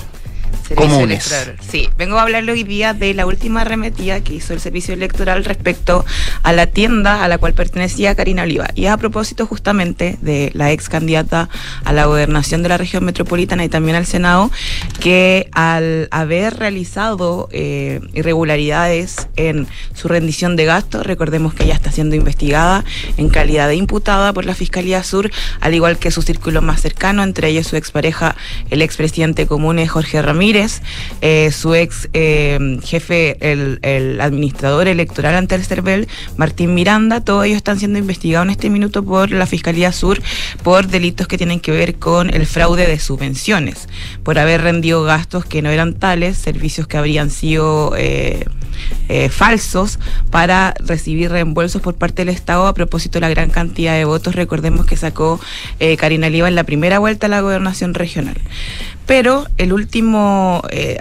[0.66, 1.30] Servicio Comunes.
[1.30, 1.56] electoral.
[1.70, 5.44] Sí, vengo a hablarle hoy día de la última arremetida que hizo el servicio electoral
[5.44, 6.04] respecto
[6.42, 8.68] a la tienda a la cual pertenecía Karina Oliva.
[8.74, 11.48] Y es a propósito justamente de la ex candidata
[11.84, 14.50] a la gobernación de la región metropolitana y también al Senado,
[14.98, 21.92] que al haber realizado eh, irregularidades en su rendición de gastos, recordemos que ella está
[21.92, 22.84] siendo investigada
[23.16, 27.22] en calidad de imputada por la Fiscalía Sur, al igual que su círculo más cercano,
[27.22, 28.34] entre ellos su expareja,
[28.70, 30.55] el expresidente común Jorge Ramírez,
[31.20, 37.58] eh, su ex eh, jefe, el, administrador electoral ante el CERVEL, Martín Miranda, todos ellos
[37.58, 40.22] están siendo investigados en este minuto por la Fiscalía Sur
[40.62, 43.88] por delitos que tienen que ver con el fraude de subvenciones,
[44.22, 47.94] por haber rendido gastos que no eran tales, servicios que habrían sido...
[47.96, 48.44] Eh,
[49.30, 49.98] falsos
[50.30, 54.34] para recibir reembolsos por parte del Estado a propósito de la gran cantidad de votos.
[54.34, 55.40] Recordemos que sacó
[55.96, 58.36] Karina Oliva en la primera vuelta a la gobernación regional.
[59.06, 60.98] Pero el último eh,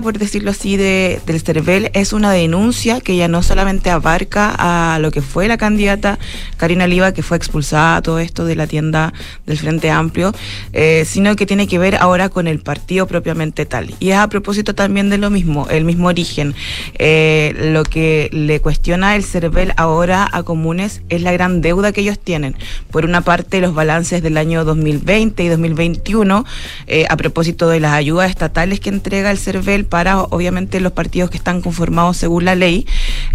[0.00, 4.98] por decirlo así, de, del CERVEL es una denuncia que ya no solamente abarca a
[5.00, 6.18] lo que fue la candidata
[6.56, 9.12] Karina Oliva, que fue expulsada todo esto de la tienda
[9.44, 10.32] del Frente Amplio,
[10.72, 13.92] eh, sino que tiene que ver ahora con el partido propiamente tal.
[13.98, 16.54] Y es a propósito también de lo mismo, el mismo origen.
[16.98, 22.02] Eh, lo que le cuestiona el CERVEL ahora a comunes es la gran deuda que
[22.02, 22.54] ellos tienen.
[22.90, 26.44] Por una parte, los balances del año 2020 y 2021,
[26.86, 27.31] eh, a propósito
[27.68, 32.16] de las ayudas estatales que entrega el CERVEL para, obviamente, los partidos que están conformados
[32.16, 32.86] según la ley,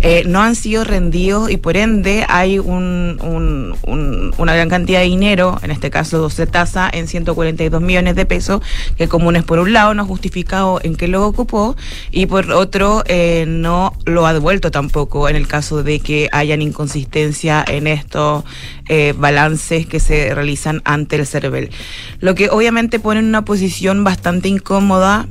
[0.01, 4.99] eh, no han sido rendidos y por ende hay un, un- un- una gran cantidad
[4.99, 8.61] de dinero, en este caso se tasa en 142 millones de pesos,
[8.97, 11.75] que Comunes por un lado no ha justificado en qué lo ocupó
[12.11, 16.61] y por otro eh, no lo ha devuelto tampoco en el caso de que hayan
[16.61, 18.43] inconsistencia en estos
[18.89, 21.69] eh, balances que se realizan ante el CERVEL.
[22.19, 25.27] Lo que obviamente pone en una posición bastante incómoda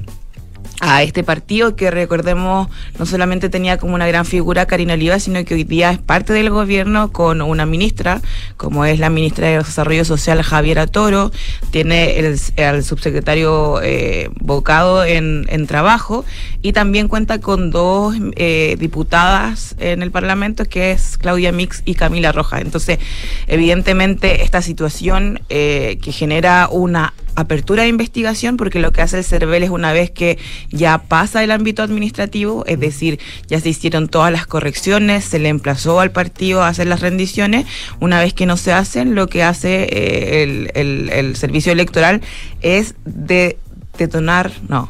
[0.80, 2.68] a este partido que recordemos
[2.98, 6.32] no solamente tenía como una gran figura Karina Oliva, sino que hoy día es parte
[6.32, 8.20] del gobierno con una ministra,
[8.56, 11.32] como es la ministra de Desarrollo Social Javiera Toro,
[11.70, 16.24] tiene el, al subsecretario eh, Bocado en, en trabajo
[16.62, 21.94] y también cuenta con dos eh, diputadas en el Parlamento, que es Claudia Mix y
[21.94, 22.62] Camila Rojas.
[22.62, 22.98] Entonces,
[23.46, 29.24] evidentemente, esta situación eh, que genera una apertura de investigación porque lo que hace el
[29.24, 30.38] CERVEL es una vez que
[30.70, 35.48] ya pasa el ámbito administrativo, es decir, ya se hicieron todas las correcciones, se le
[35.48, 37.66] emplazó al partido a hacer las rendiciones,
[38.00, 42.22] una vez que no se hacen, lo que hace eh, el, el- el servicio electoral
[42.62, 43.58] es de
[43.98, 44.88] detonar, no,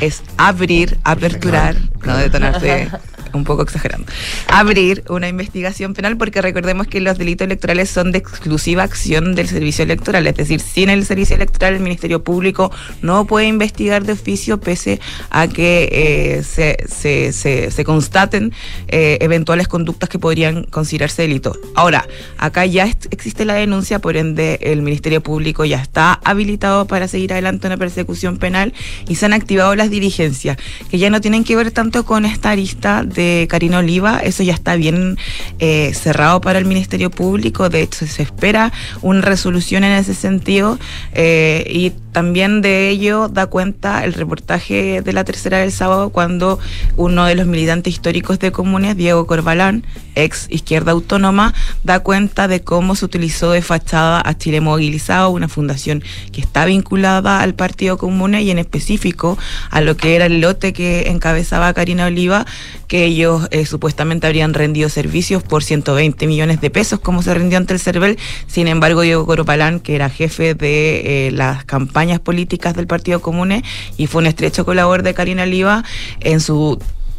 [0.00, 2.88] es abrir, aperturar, no detonarse
[3.32, 4.10] un poco exagerando,
[4.48, 9.48] abrir una investigación penal porque recordemos que los delitos electorales son de exclusiva acción del
[9.48, 12.70] servicio electoral, es decir, sin el servicio electoral el Ministerio Público
[13.02, 15.00] no puede investigar de oficio pese
[15.30, 18.52] a que eh, se, se, constaten
[18.88, 21.56] eh, eventuales conductas que podrían considerarse delito.
[21.74, 22.06] Ahora,
[22.36, 27.32] acá ya existe la denuncia, por ende el Ministerio Público ya está habilitado para seguir
[27.32, 28.74] adelante una persecución penal
[29.08, 30.58] y se han activado las diligencias,
[30.90, 33.17] que ya no tienen que ver tanto con esta arista de
[33.48, 35.16] Karina Oliva, eso ya está bien
[35.58, 40.78] eh, cerrado para el Ministerio Público, de hecho se espera una resolución en ese sentido.
[41.12, 46.58] Eh, y también de ello da cuenta el reportaje de la tercera del sábado cuando
[46.96, 49.84] uno de los militantes históricos de comunes, Diego Corbalán,
[50.16, 51.54] ex izquierda autónoma,
[51.84, 56.02] da cuenta de cómo se utilizó de fachada a Chile Movilizado, una fundación
[56.32, 59.38] que está vinculada al Partido Comunes y en específico
[59.70, 62.46] a lo que era el lote que encabezaba Karina Oliva,
[62.88, 67.58] que ellos eh, supuestamente habrían rendido servicios por 120 millones de pesos, como se rindió
[67.58, 68.18] ante el CERVEL.
[68.46, 73.62] Sin embargo, Diego Corbalán, que era jefe de eh, las campañas políticas del Partido Comunes
[73.96, 75.84] y fue un estrecho colaborador de Karina Oliva,
[76.20, 76.78] en su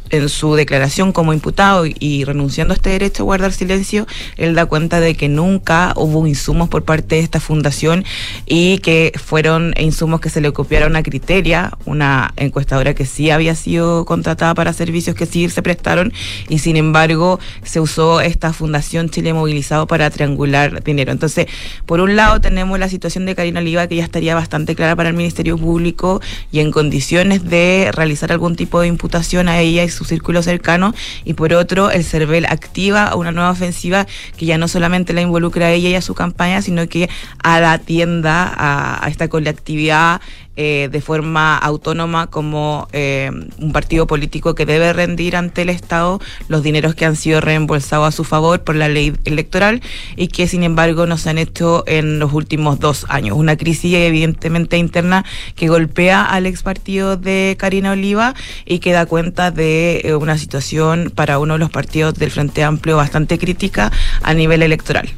[0.10, 4.08] en su declaración como imputado y, renunciando a este derecho a guardar silencio,
[4.38, 8.06] él da cuenta de que nunca hubo insumos por parte de esta fundación
[8.46, 13.56] y que fueron insumos que se le copiaron a Criteria, una encuestadora que sí había
[13.56, 16.14] sido contratada para servicios que sí se prestaron
[16.48, 21.12] y sin embargo se usó esta fundación Chile Movilizado para triangular dinero.
[21.12, 21.48] Entonces,
[21.86, 25.10] por un lado tenemos la situación de Karina Oliva que ya estaría bastante clara para
[25.10, 29.90] el Ministerio Público y en condiciones de realizar algún tipo de imputación a ella y
[29.90, 30.94] su su círculo cercano,
[31.26, 35.66] y por otro, el CERVEL activa una nueva ofensiva que ya no solamente la involucra
[35.66, 37.10] a ella y a su campaña, sino que
[37.44, 40.22] a la tienda, a, a esta colectividad
[40.56, 46.20] eh, de forma autónoma como eh, un partido político que debe rendir ante el Estado
[46.50, 49.82] los dineros que han sido reembolsados a su favor por la ley electoral
[50.18, 53.38] y que sin embargo no se han hecho en los últimos dos años.
[53.38, 55.24] Una crisis evidentemente interna
[55.56, 58.34] que golpea al ex partido de Karina Oliva
[58.66, 62.64] y que da cuenta de eh, una situación para uno de los partidos del Frente
[62.64, 63.92] Amplio bastante crítica
[64.24, 65.10] a nivel electoral.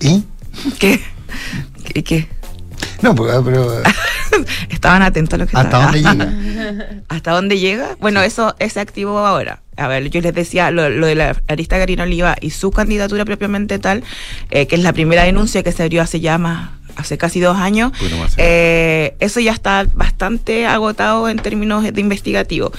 [0.00, 0.24] ¿Y?
[0.78, 1.00] ¿Qué?
[2.04, 2.28] ¿Qué?
[3.04, 3.82] No, pues, ah, pero.
[4.70, 7.02] Estaban atentos a lo que ¿Hasta estaba- dónde llega?
[7.08, 7.96] ¿Hasta dónde llega?
[8.00, 9.60] Bueno, eso es activo ahora.
[9.76, 13.24] A ver, yo les decía lo, lo de la arista Karina Oliva y su candidatura
[13.24, 14.02] propiamente tal,
[14.50, 17.56] eh, que es la primera denuncia que se abrió hace ya más, hace casi dos
[17.56, 17.92] años.
[17.98, 22.72] Bueno, Eh, eso ya está bastante agotado en términos de investigativo.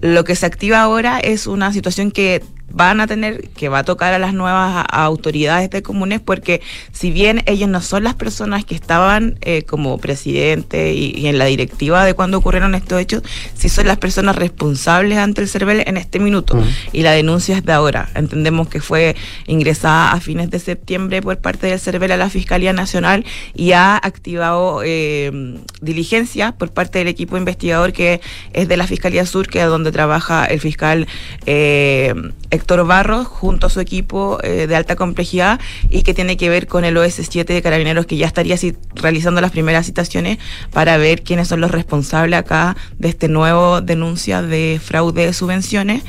[0.00, 2.42] Lo que se activa ahora es una situación que
[2.72, 6.60] van a tener, que va a tocar a las nuevas autoridades de comunes, porque
[6.92, 11.38] si bien ellos no son las personas que estaban eh, como presidente y, y en
[11.38, 13.22] la directiva de cuando ocurrieron estos hechos,
[13.54, 16.62] sí son las personas responsables ante el CERVEL en este minuto.
[16.92, 18.08] Y la denuncia es de ahora.
[18.14, 19.16] Entendemos que fue
[19.46, 23.96] ingresada a fines de septiembre por parte del CERVEL a la Fiscalía Nacional y ha
[23.96, 28.20] activado eh, diligencias por parte del equipo investigador que
[28.52, 31.06] es de la Fiscalía Sur, que es donde trabaja el fiscal
[31.46, 32.14] eh,
[32.52, 35.58] Héctor Barros junto a su equipo eh, de alta complejidad
[35.90, 38.56] y que tiene que ver con el OS7 de Carabineros que ya estaría
[38.94, 40.38] realizando las primeras citaciones
[40.70, 46.02] para ver quiénes son los responsables acá de este nuevo denuncia de fraude de subvenciones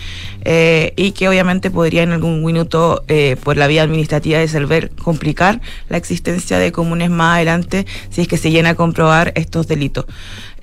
[0.44, 5.62] eh, y que obviamente podría en algún minuto eh, por la vía administrativa de complicar
[5.88, 10.06] la existencia de comunes más adelante si es que se llena a comprobar estos delitos.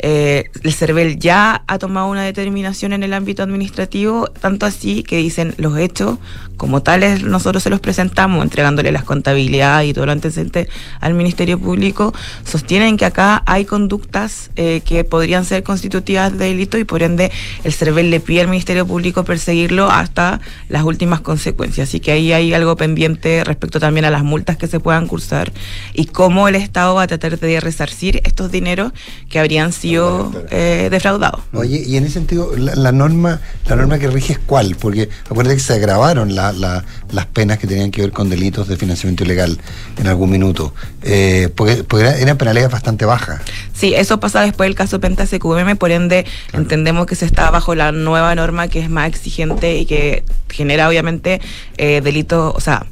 [0.03, 5.19] Eh, el CERVEL ya ha tomado una determinación en el ámbito administrativo, tanto así que
[5.19, 6.19] dicen los hechos
[6.61, 10.69] como tales nosotros se los presentamos, entregándole las contabilidades y todo lo antecedente
[11.01, 12.13] al Ministerio Público,
[12.45, 17.33] sostienen que acá hay conductas eh, que podrían ser constitutivas de delito y por ende
[17.65, 21.89] el CERVEL le pide al Ministerio Público perseguirlo hasta las últimas consecuencias.
[21.89, 25.53] Así que ahí hay algo pendiente respecto también a las multas que se puedan cursar
[25.95, 28.93] y cómo el Estado va a tratar de resarcir estos dineros
[29.31, 31.41] que habrían sido eh, defraudados.
[31.55, 34.77] Oye, y en ese sentido, la, la norma la norma que rige es cuál?
[34.79, 38.69] Porque acuérdate que se agravaron la- la- las penas que tenían que ver con delitos
[38.69, 39.59] de financiamiento ilegal
[39.99, 40.75] en algún minuto.
[41.03, 43.41] Eh, porque porque era- eran penalidades bastante bajas.
[43.75, 47.75] Sí, eso pasa después del caso Penta SQM, por ende entendemos que se está bajo
[47.75, 51.41] la nueva norma que es más exigente y que genera obviamente
[51.79, 52.85] eh, delitos, o sea,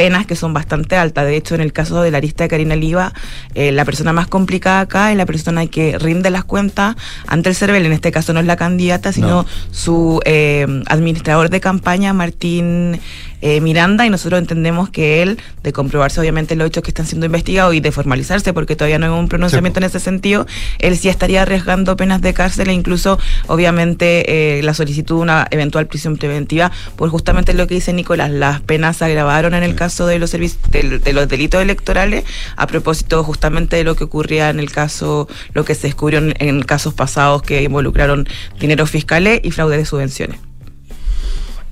[0.00, 1.26] penas que son bastante altas.
[1.26, 3.12] De hecho, en el caso de la lista de Karina Liva,
[3.54, 6.96] eh, la persona más complicada acá es la persona que rinde las cuentas
[7.26, 7.84] ante el CERVEL.
[7.84, 9.46] En este caso no es la candidata, sino No.
[9.72, 12.98] su eh, administrador de campaña, Martín
[13.40, 17.26] eh, Miranda, y nosotros entendemos que él, de comprobarse obviamente los hechos que están siendo
[17.26, 20.46] investigados y de formalizarse, porque todavía no hay un pronunciamiento en ese sentido,
[20.78, 25.46] él sí estaría arriesgando penas de cárcel e incluso, obviamente, eh, la solicitud de una
[25.50, 29.74] eventual prisión preventiva, por justamente lo que dice Nicolás, las penas se agravaron en el
[29.74, 32.24] caso de los de los delitos electorales,
[32.56, 36.34] a propósito justamente de lo que ocurría en el caso, lo que se descubrió en,
[36.38, 38.28] en casos pasados que involucraron
[38.58, 40.49] dineros fiscales y fraude de subvenciones.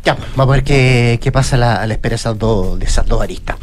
[0.04, 2.38] Ya, pues, vamos a ver qué, qué pasa a la, a la espera de esas
[2.38, 3.56] dos, de esas dos aristas.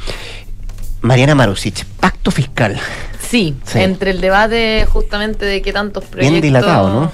[1.01, 2.79] Mariana Marusic, pacto fiscal.
[3.19, 3.79] Sí, Sí.
[3.79, 6.31] entre el debate justamente de qué tantos proyectos.
[6.31, 7.11] Bien dilatado, ¿no?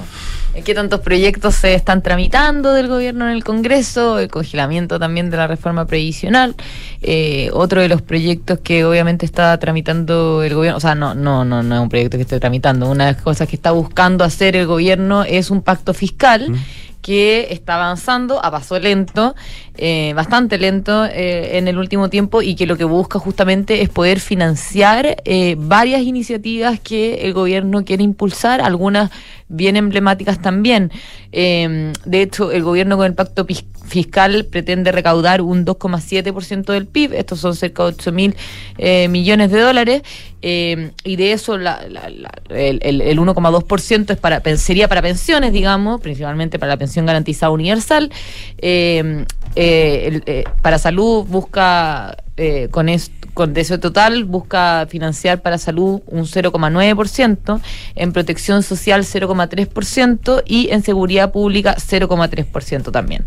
[0.53, 5.29] eh, qué tantos proyectos se están tramitando del gobierno en el Congreso, el congelamiento también
[5.29, 6.55] de la reforma previsional,
[7.01, 11.45] eh, otro de los proyectos que obviamente está tramitando el gobierno, o sea, no, no,
[11.45, 14.23] no, no es un proyecto que esté tramitando, una de las cosas que está buscando
[14.25, 16.53] hacer el gobierno es un pacto fiscal.
[17.01, 19.35] Que está avanzando a paso lento,
[19.75, 23.89] eh, bastante lento eh, en el último tiempo y que lo que busca justamente es
[23.89, 29.09] poder financiar eh, varias iniciativas que el gobierno quiere impulsar, algunas
[29.47, 30.91] bien emblemáticas también.
[31.33, 33.45] Eh, de hecho, el gobierno con el pacto
[33.85, 38.35] fiscal pretende recaudar un 2,7% del PIB, estos son cerca de 8 mil
[38.77, 40.01] eh, millones de dólares,
[40.41, 45.01] eh, y de eso la- la- la- el, el- el 1,2% es para, sería para
[45.01, 48.11] pensiones, digamos, principalmente para la pensión garantizada universal.
[48.57, 49.25] Eh,
[49.55, 52.17] eh, eh, para salud busca,
[52.71, 57.61] con, es- con total, busca financiar para salud un 0,9%,
[57.95, 63.25] en protección social 0,3% y en seguridad pública 0,3% también.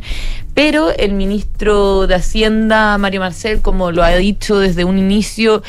[0.54, 5.62] Pero el ministro de Hacienda, Mario Marcel, como lo ha dicho desde un inicio,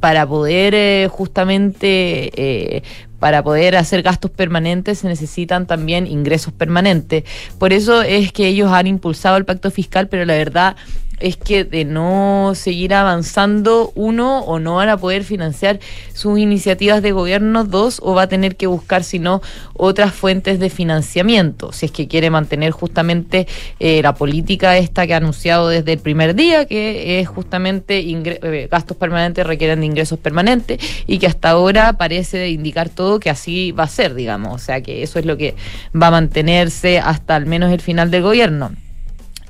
[0.00, 2.82] para poder justamente
[3.18, 7.24] para poder hacer gastos permanentes se necesitan también ingresos permanentes.
[7.58, 10.76] Por eso es que ellos han impulsado el pacto fiscal, pero la verdad
[11.20, 15.80] es que de no seguir avanzando, uno, o no van a poder financiar
[16.12, 19.40] sus iniciativas de gobierno, dos, o va a tener que buscar, si no,
[19.74, 23.46] otras fuentes de financiamiento, si es que quiere mantener justamente
[23.80, 28.68] eh, la política esta que ha anunciado desde el primer día, que es justamente eh,
[28.70, 33.72] gastos permanentes requieren de ingresos permanentes, y que hasta ahora parece indicar todo que así
[33.72, 35.54] va a ser, digamos, o sea que eso es lo que
[35.94, 38.72] va a mantenerse hasta al menos el final del gobierno.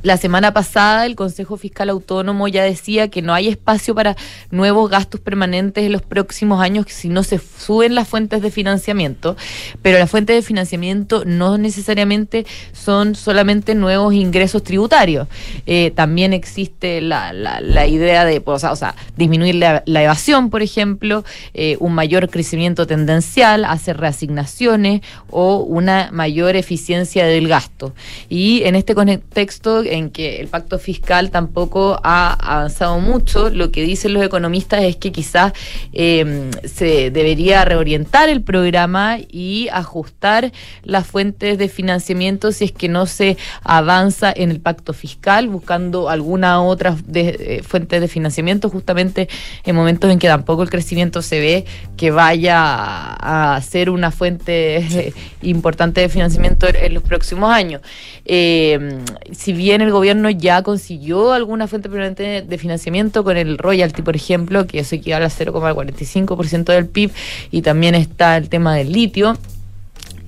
[0.03, 4.17] La semana pasada el Consejo Fiscal Autónomo ya decía que no hay espacio para
[4.51, 9.37] nuevos gastos permanentes en los próximos años si no se suben las fuentes de financiamiento,
[9.83, 15.29] pero las fuentes de financiamiento no necesariamente son solamente nuevos ingresos tributarios.
[15.67, 21.25] Eh, también existe la, la, idea de pues, o sea, disminuir la, evasión, por ejemplo,
[21.55, 27.95] eh, un mayor crecimiento tendencial, hacer reasignaciones o una mayor eficiencia del gasto.
[28.29, 33.51] Y en este contexto, en que el pacto fiscal tampoco ha avanzado mucho.
[33.51, 35.53] Lo que dicen los economistas es que quizás
[35.93, 42.89] em, se debería reorientar el programa y ajustar las fuentes de financiamiento si es que
[42.89, 48.69] no se avanza en el pacto fiscal, buscando alguna otra de, eh, fuente de financiamiento,
[48.69, 49.29] justamente
[49.65, 51.65] en momentos en que tampoco el crecimiento se ve
[51.97, 57.81] que vaya a ser una fuente eh, importante de financiamiento en, los próximos años.
[58.25, 64.03] Em, si bien el gobierno ya consiguió alguna fuente permanente de financiamiento con el royalty,
[64.03, 67.11] por ejemplo, que eso equivale a 0,45% del PIB,
[67.51, 69.37] y también está el tema del litio.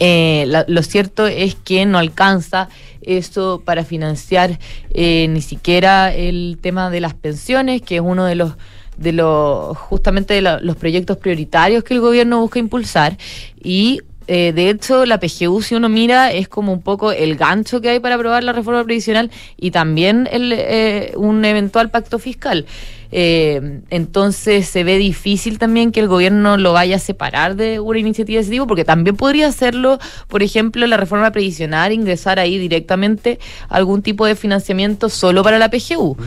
[0.01, 2.69] Eh, lo cierto es que no alcanza
[3.03, 4.59] eso para financiar
[4.91, 8.55] eh, ni siquiera el tema de las pensiones, que es uno de los
[8.97, 13.17] de los justamente de los proyectos prioritarios que el gobierno busca impulsar
[13.63, 17.81] y eh, de hecho, la PGU, si uno mira, es como un poco el gancho
[17.81, 22.67] que hay para aprobar la reforma previsional y también el, eh, un eventual pacto fiscal.
[23.11, 27.99] Eh, entonces se ve difícil también que el gobierno lo vaya a separar de una
[27.99, 29.99] iniciativa de ese tipo, porque también podría hacerlo,
[30.29, 33.39] por ejemplo, la reforma previsional, ingresar ahí directamente
[33.71, 36.19] algún tipo de financiamiento solo para la PGU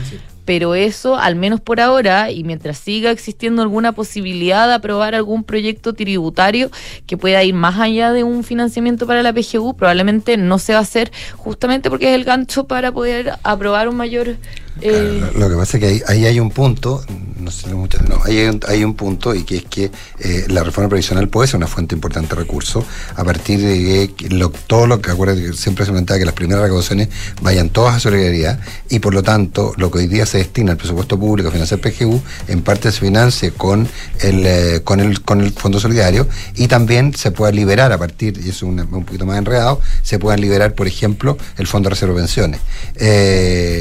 [0.44, 5.44] pero eso, al menos por ahora, y mientras siga existiendo alguna posibilidad de aprobar algún
[5.44, 6.70] proyecto tributario
[7.06, 10.80] que pueda ir más allá de un financiamiento para la PGU, probablemente no se va
[10.80, 14.36] a hacer justamente porque es el gancho para poder aprobar un mayor
[14.80, 17.04] eh, lo, que pasa es que ahí, hay un punto,
[17.42, 19.90] no sé mucho, no, hay un, hay un punto y que es que
[20.20, 22.84] eh, la reforma previsional puede ser una fuente importante de recursos
[23.14, 24.28] a partir de que
[24.66, 27.08] todo lo que acuerda que siempre se comentaba que las primeras recaudaciones
[27.42, 30.78] vayan todas a solidaridad y por lo tanto lo que hoy día se destina al
[30.78, 33.86] presupuesto público a financiar PGU en parte se financie con
[34.20, 36.26] el, eh, con el con el fondo solidario
[36.56, 40.40] y también se pueda liberar a partir, y es un, poquito más enredado, se puedan
[40.40, 42.60] liberar por ejemplo el fondo de reserva de pensiones,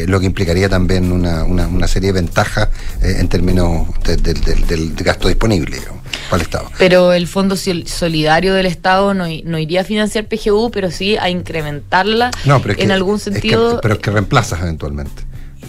[0.08, 2.70] lo que implicaría también también una, una, serie de ventajas
[3.04, 5.78] eh, en términos del gasto disponible
[6.30, 6.72] para el Estado.
[6.78, 11.30] Pero el Fondo Solidario del Estado no, no, iría a financiar PGU, pero sí a
[11.30, 12.32] incrementarla
[12.78, 13.80] en algún sentido.
[13.82, 15.24] pero es que reemplazas eventualmente.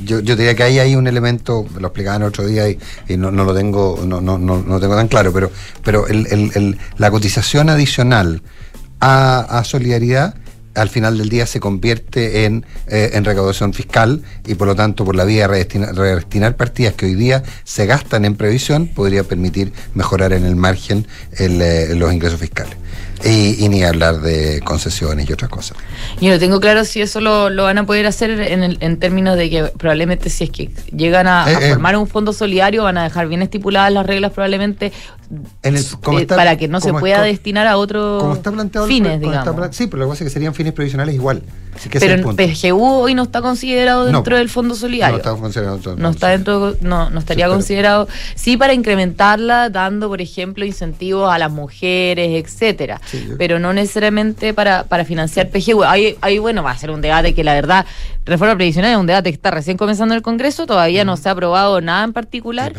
[0.05, 2.79] Yo, yo diría que ahí hay un elemento, lo explicaban otro día y,
[3.17, 5.53] no, no, lo tengo, no, no, no, no tengo tan claro, pero,
[5.85, 8.43] pero el, el, la cotización adicional
[8.99, 10.35] a, a solidaridad
[10.75, 15.05] al final del día se convierte en, eh, en recaudación fiscal y por lo tanto
[15.05, 19.73] por la vía de redestinar, partidas que hoy día se gastan en previsión podría permitir
[19.95, 21.07] mejorar en el margen
[21.39, 22.77] eh, los ingresos fiscales.
[23.25, 25.77] Y, ni hablar de concesiones y otras cosas.
[26.21, 29.37] Yo no tengo claro si eso lo, van a poder hacer en, el, en términos
[29.37, 33.05] de que probablemente si es que llegan a, eh, formar un fondo solidario van a
[33.05, 34.93] dejar bien estipuladas las reglas probablemente
[35.63, 38.39] eh, para que no se pueda destinar a otros
[38.87, 39.75] fines, digamos.
[39.75, 41.43] sí, pero lo que pasa es que serían fines previsionales igual.
[41.99, 45.17] Pero el PGU hoy no está considerado dentro del fondo solidario.
[45.17, 48.09] No está considerado no está dentro, no, no estaría considerado.
[48.35, 53.01] Sí, para incrementarla, dando, por ejemplo, incentivos a las mujeres, etcétera.
[53.39, 55.83] pero no necesariamente para, para financiar PGU.
[55.85, 57.87] Ahí, ahí, bueno, va a ser un debate que la verdad,
[58.25, 61.29] reforma previsional es un debate que está recién comenzando en el Congreso, todavía no se
[61.29, 62.73] ha aprobado nada en particular.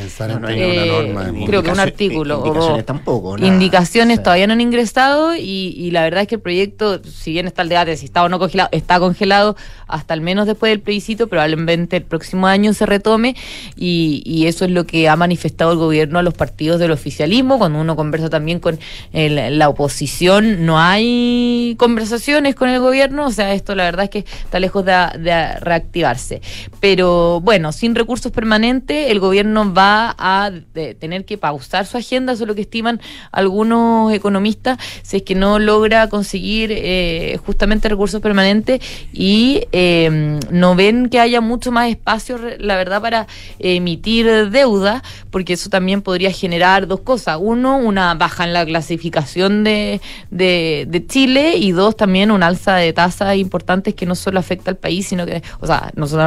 [0.50, 1.14] Eh,
[1.46, 3.38] creo que un artículo indicaciones tampoco.
[3.38, 7.62] Indicaciones todavía no han ingresado y, la verdad es que el proyecto, si bien está
[7.62, 9.56] el debate si está o no congelado, está congelado
[9.88, 13.36] hasta al menos después del plebiscito, probablemente el próximo año se retome
[13.76, 17.58] y, eso es lo que ha manifestado el gobierno a los partidos del oficialismo.
[17.58, 18.78] Cuando uno conversa también con
[19.14, 24.26] la oposición, no hay conversaciones con el gobierno, o sea, esto la verdad es que
[24.44, 26.42] está lejos de, reactivarse.
[26.80, 32.34] Pero bueno, sin recursos permanentes, el gobierno va a de, tener que pausar su agenda,
[32.34, 37.90] eso es lo que estiman algunos economistas, si es que no logra conseguir eh, justamente
[37.90, 38.82] recursos permanentes
[39.12, 43.28] y eh, no ven que haya mucho más espacio, la verdad, para
[43.60, 47.38] emitir deuda, porque eso también podría generar dos cosas.
[47.40, 52.94] Uno, una baja en la clasificación de, de, Chile y dos, también una alza de
[52.94, 56.24] tasas importantes que no solo afecta al país, sino que, o sea, no solo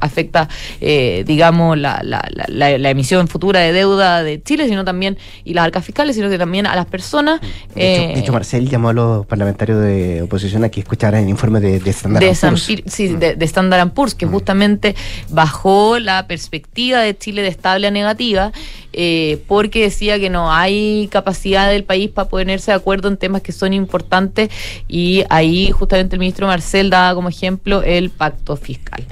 [0.00, 0.48] afecta,
[0.80, 5.54] eh, digamos, la, la, la, la, emisión futura de deuda de Chile, sino también, y
[5.54, 7.40] las arcas fiscales, sino que también a las personas.
[7.74, 11.28] De hecho, de hecho Marcel llamó a los parlamentarios de oposición a que escucharan el
[11.28, 12.72] informe de, de Standard de Poor's.
[12.86, 14.94] Sí, de, de Standard Poor's, que justamente
[15.28, 18.52] bajó la perspectiva de Chile de estable a negativa,
[18.92, 23.42] eh, porque decía que no hay capacidad del país para ponerse de acuerdo en temas
[23.42, 24.50] que son importantes
[24.88, 29.04] y ahí justamente el ministro Marcel daba como ejemplo el pacto fiscal.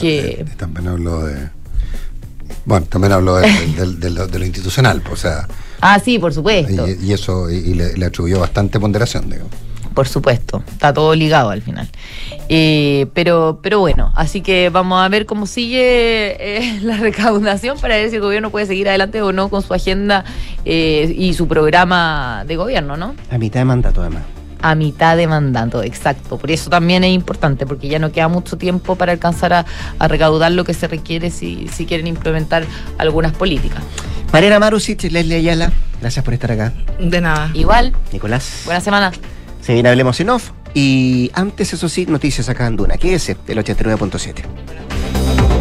[0.00, 1.50] que también habló de...
[2.64, 5.46] Bueno, también habló de, de, de, lo, de lo, institucional, o sea...
[5.80, 6.86] Ah, sí, por supuesto.
[6.88, 9.46] Y, y eso, y, y le, le, atribuyó bastante ponderación, digo.
[9.94, 11.88] Por supuesto, está todo ligado al final.
[12.48, 17.96] Eh, pero, pero bueno, así que vamos a ver cómo sigue eh, la recaudación para
[17.96, 20.24] ver si el gobierno puede seguir adelante o no con su agenda
[20.64, 23.14] eh, y su programa de gobierno, ¿no?
[23.30, 24.22] A mitad de mandato, además
[24.62, 26.38] a mitad de mandato, exacto.
[26.38, 29.66] Por eso también es importante, porque ya no queda mucho tiempo para alcanzar a,
[29.98, 32.64] a recaudar lo que se requiere si, si, quieren implementar
[32.98, 33.82] algunas políticas.
[34.32, 36.72] Mariana Marusic, Leslie Ayala, gracias por estar acá.
[36.98, 37.50] De nada.
[37.54, 37.94] Igual.
[38.12, 38.62] Nicolás.
[38.64, 39.12] Buena semana.
[39.60, 40.50] Se viene Hablemos en Off.
[40.72, 42.96] Y antes, eso sí, noticias acá en Duna.
[42.96, 45.59] ¿Qué es el 89.7?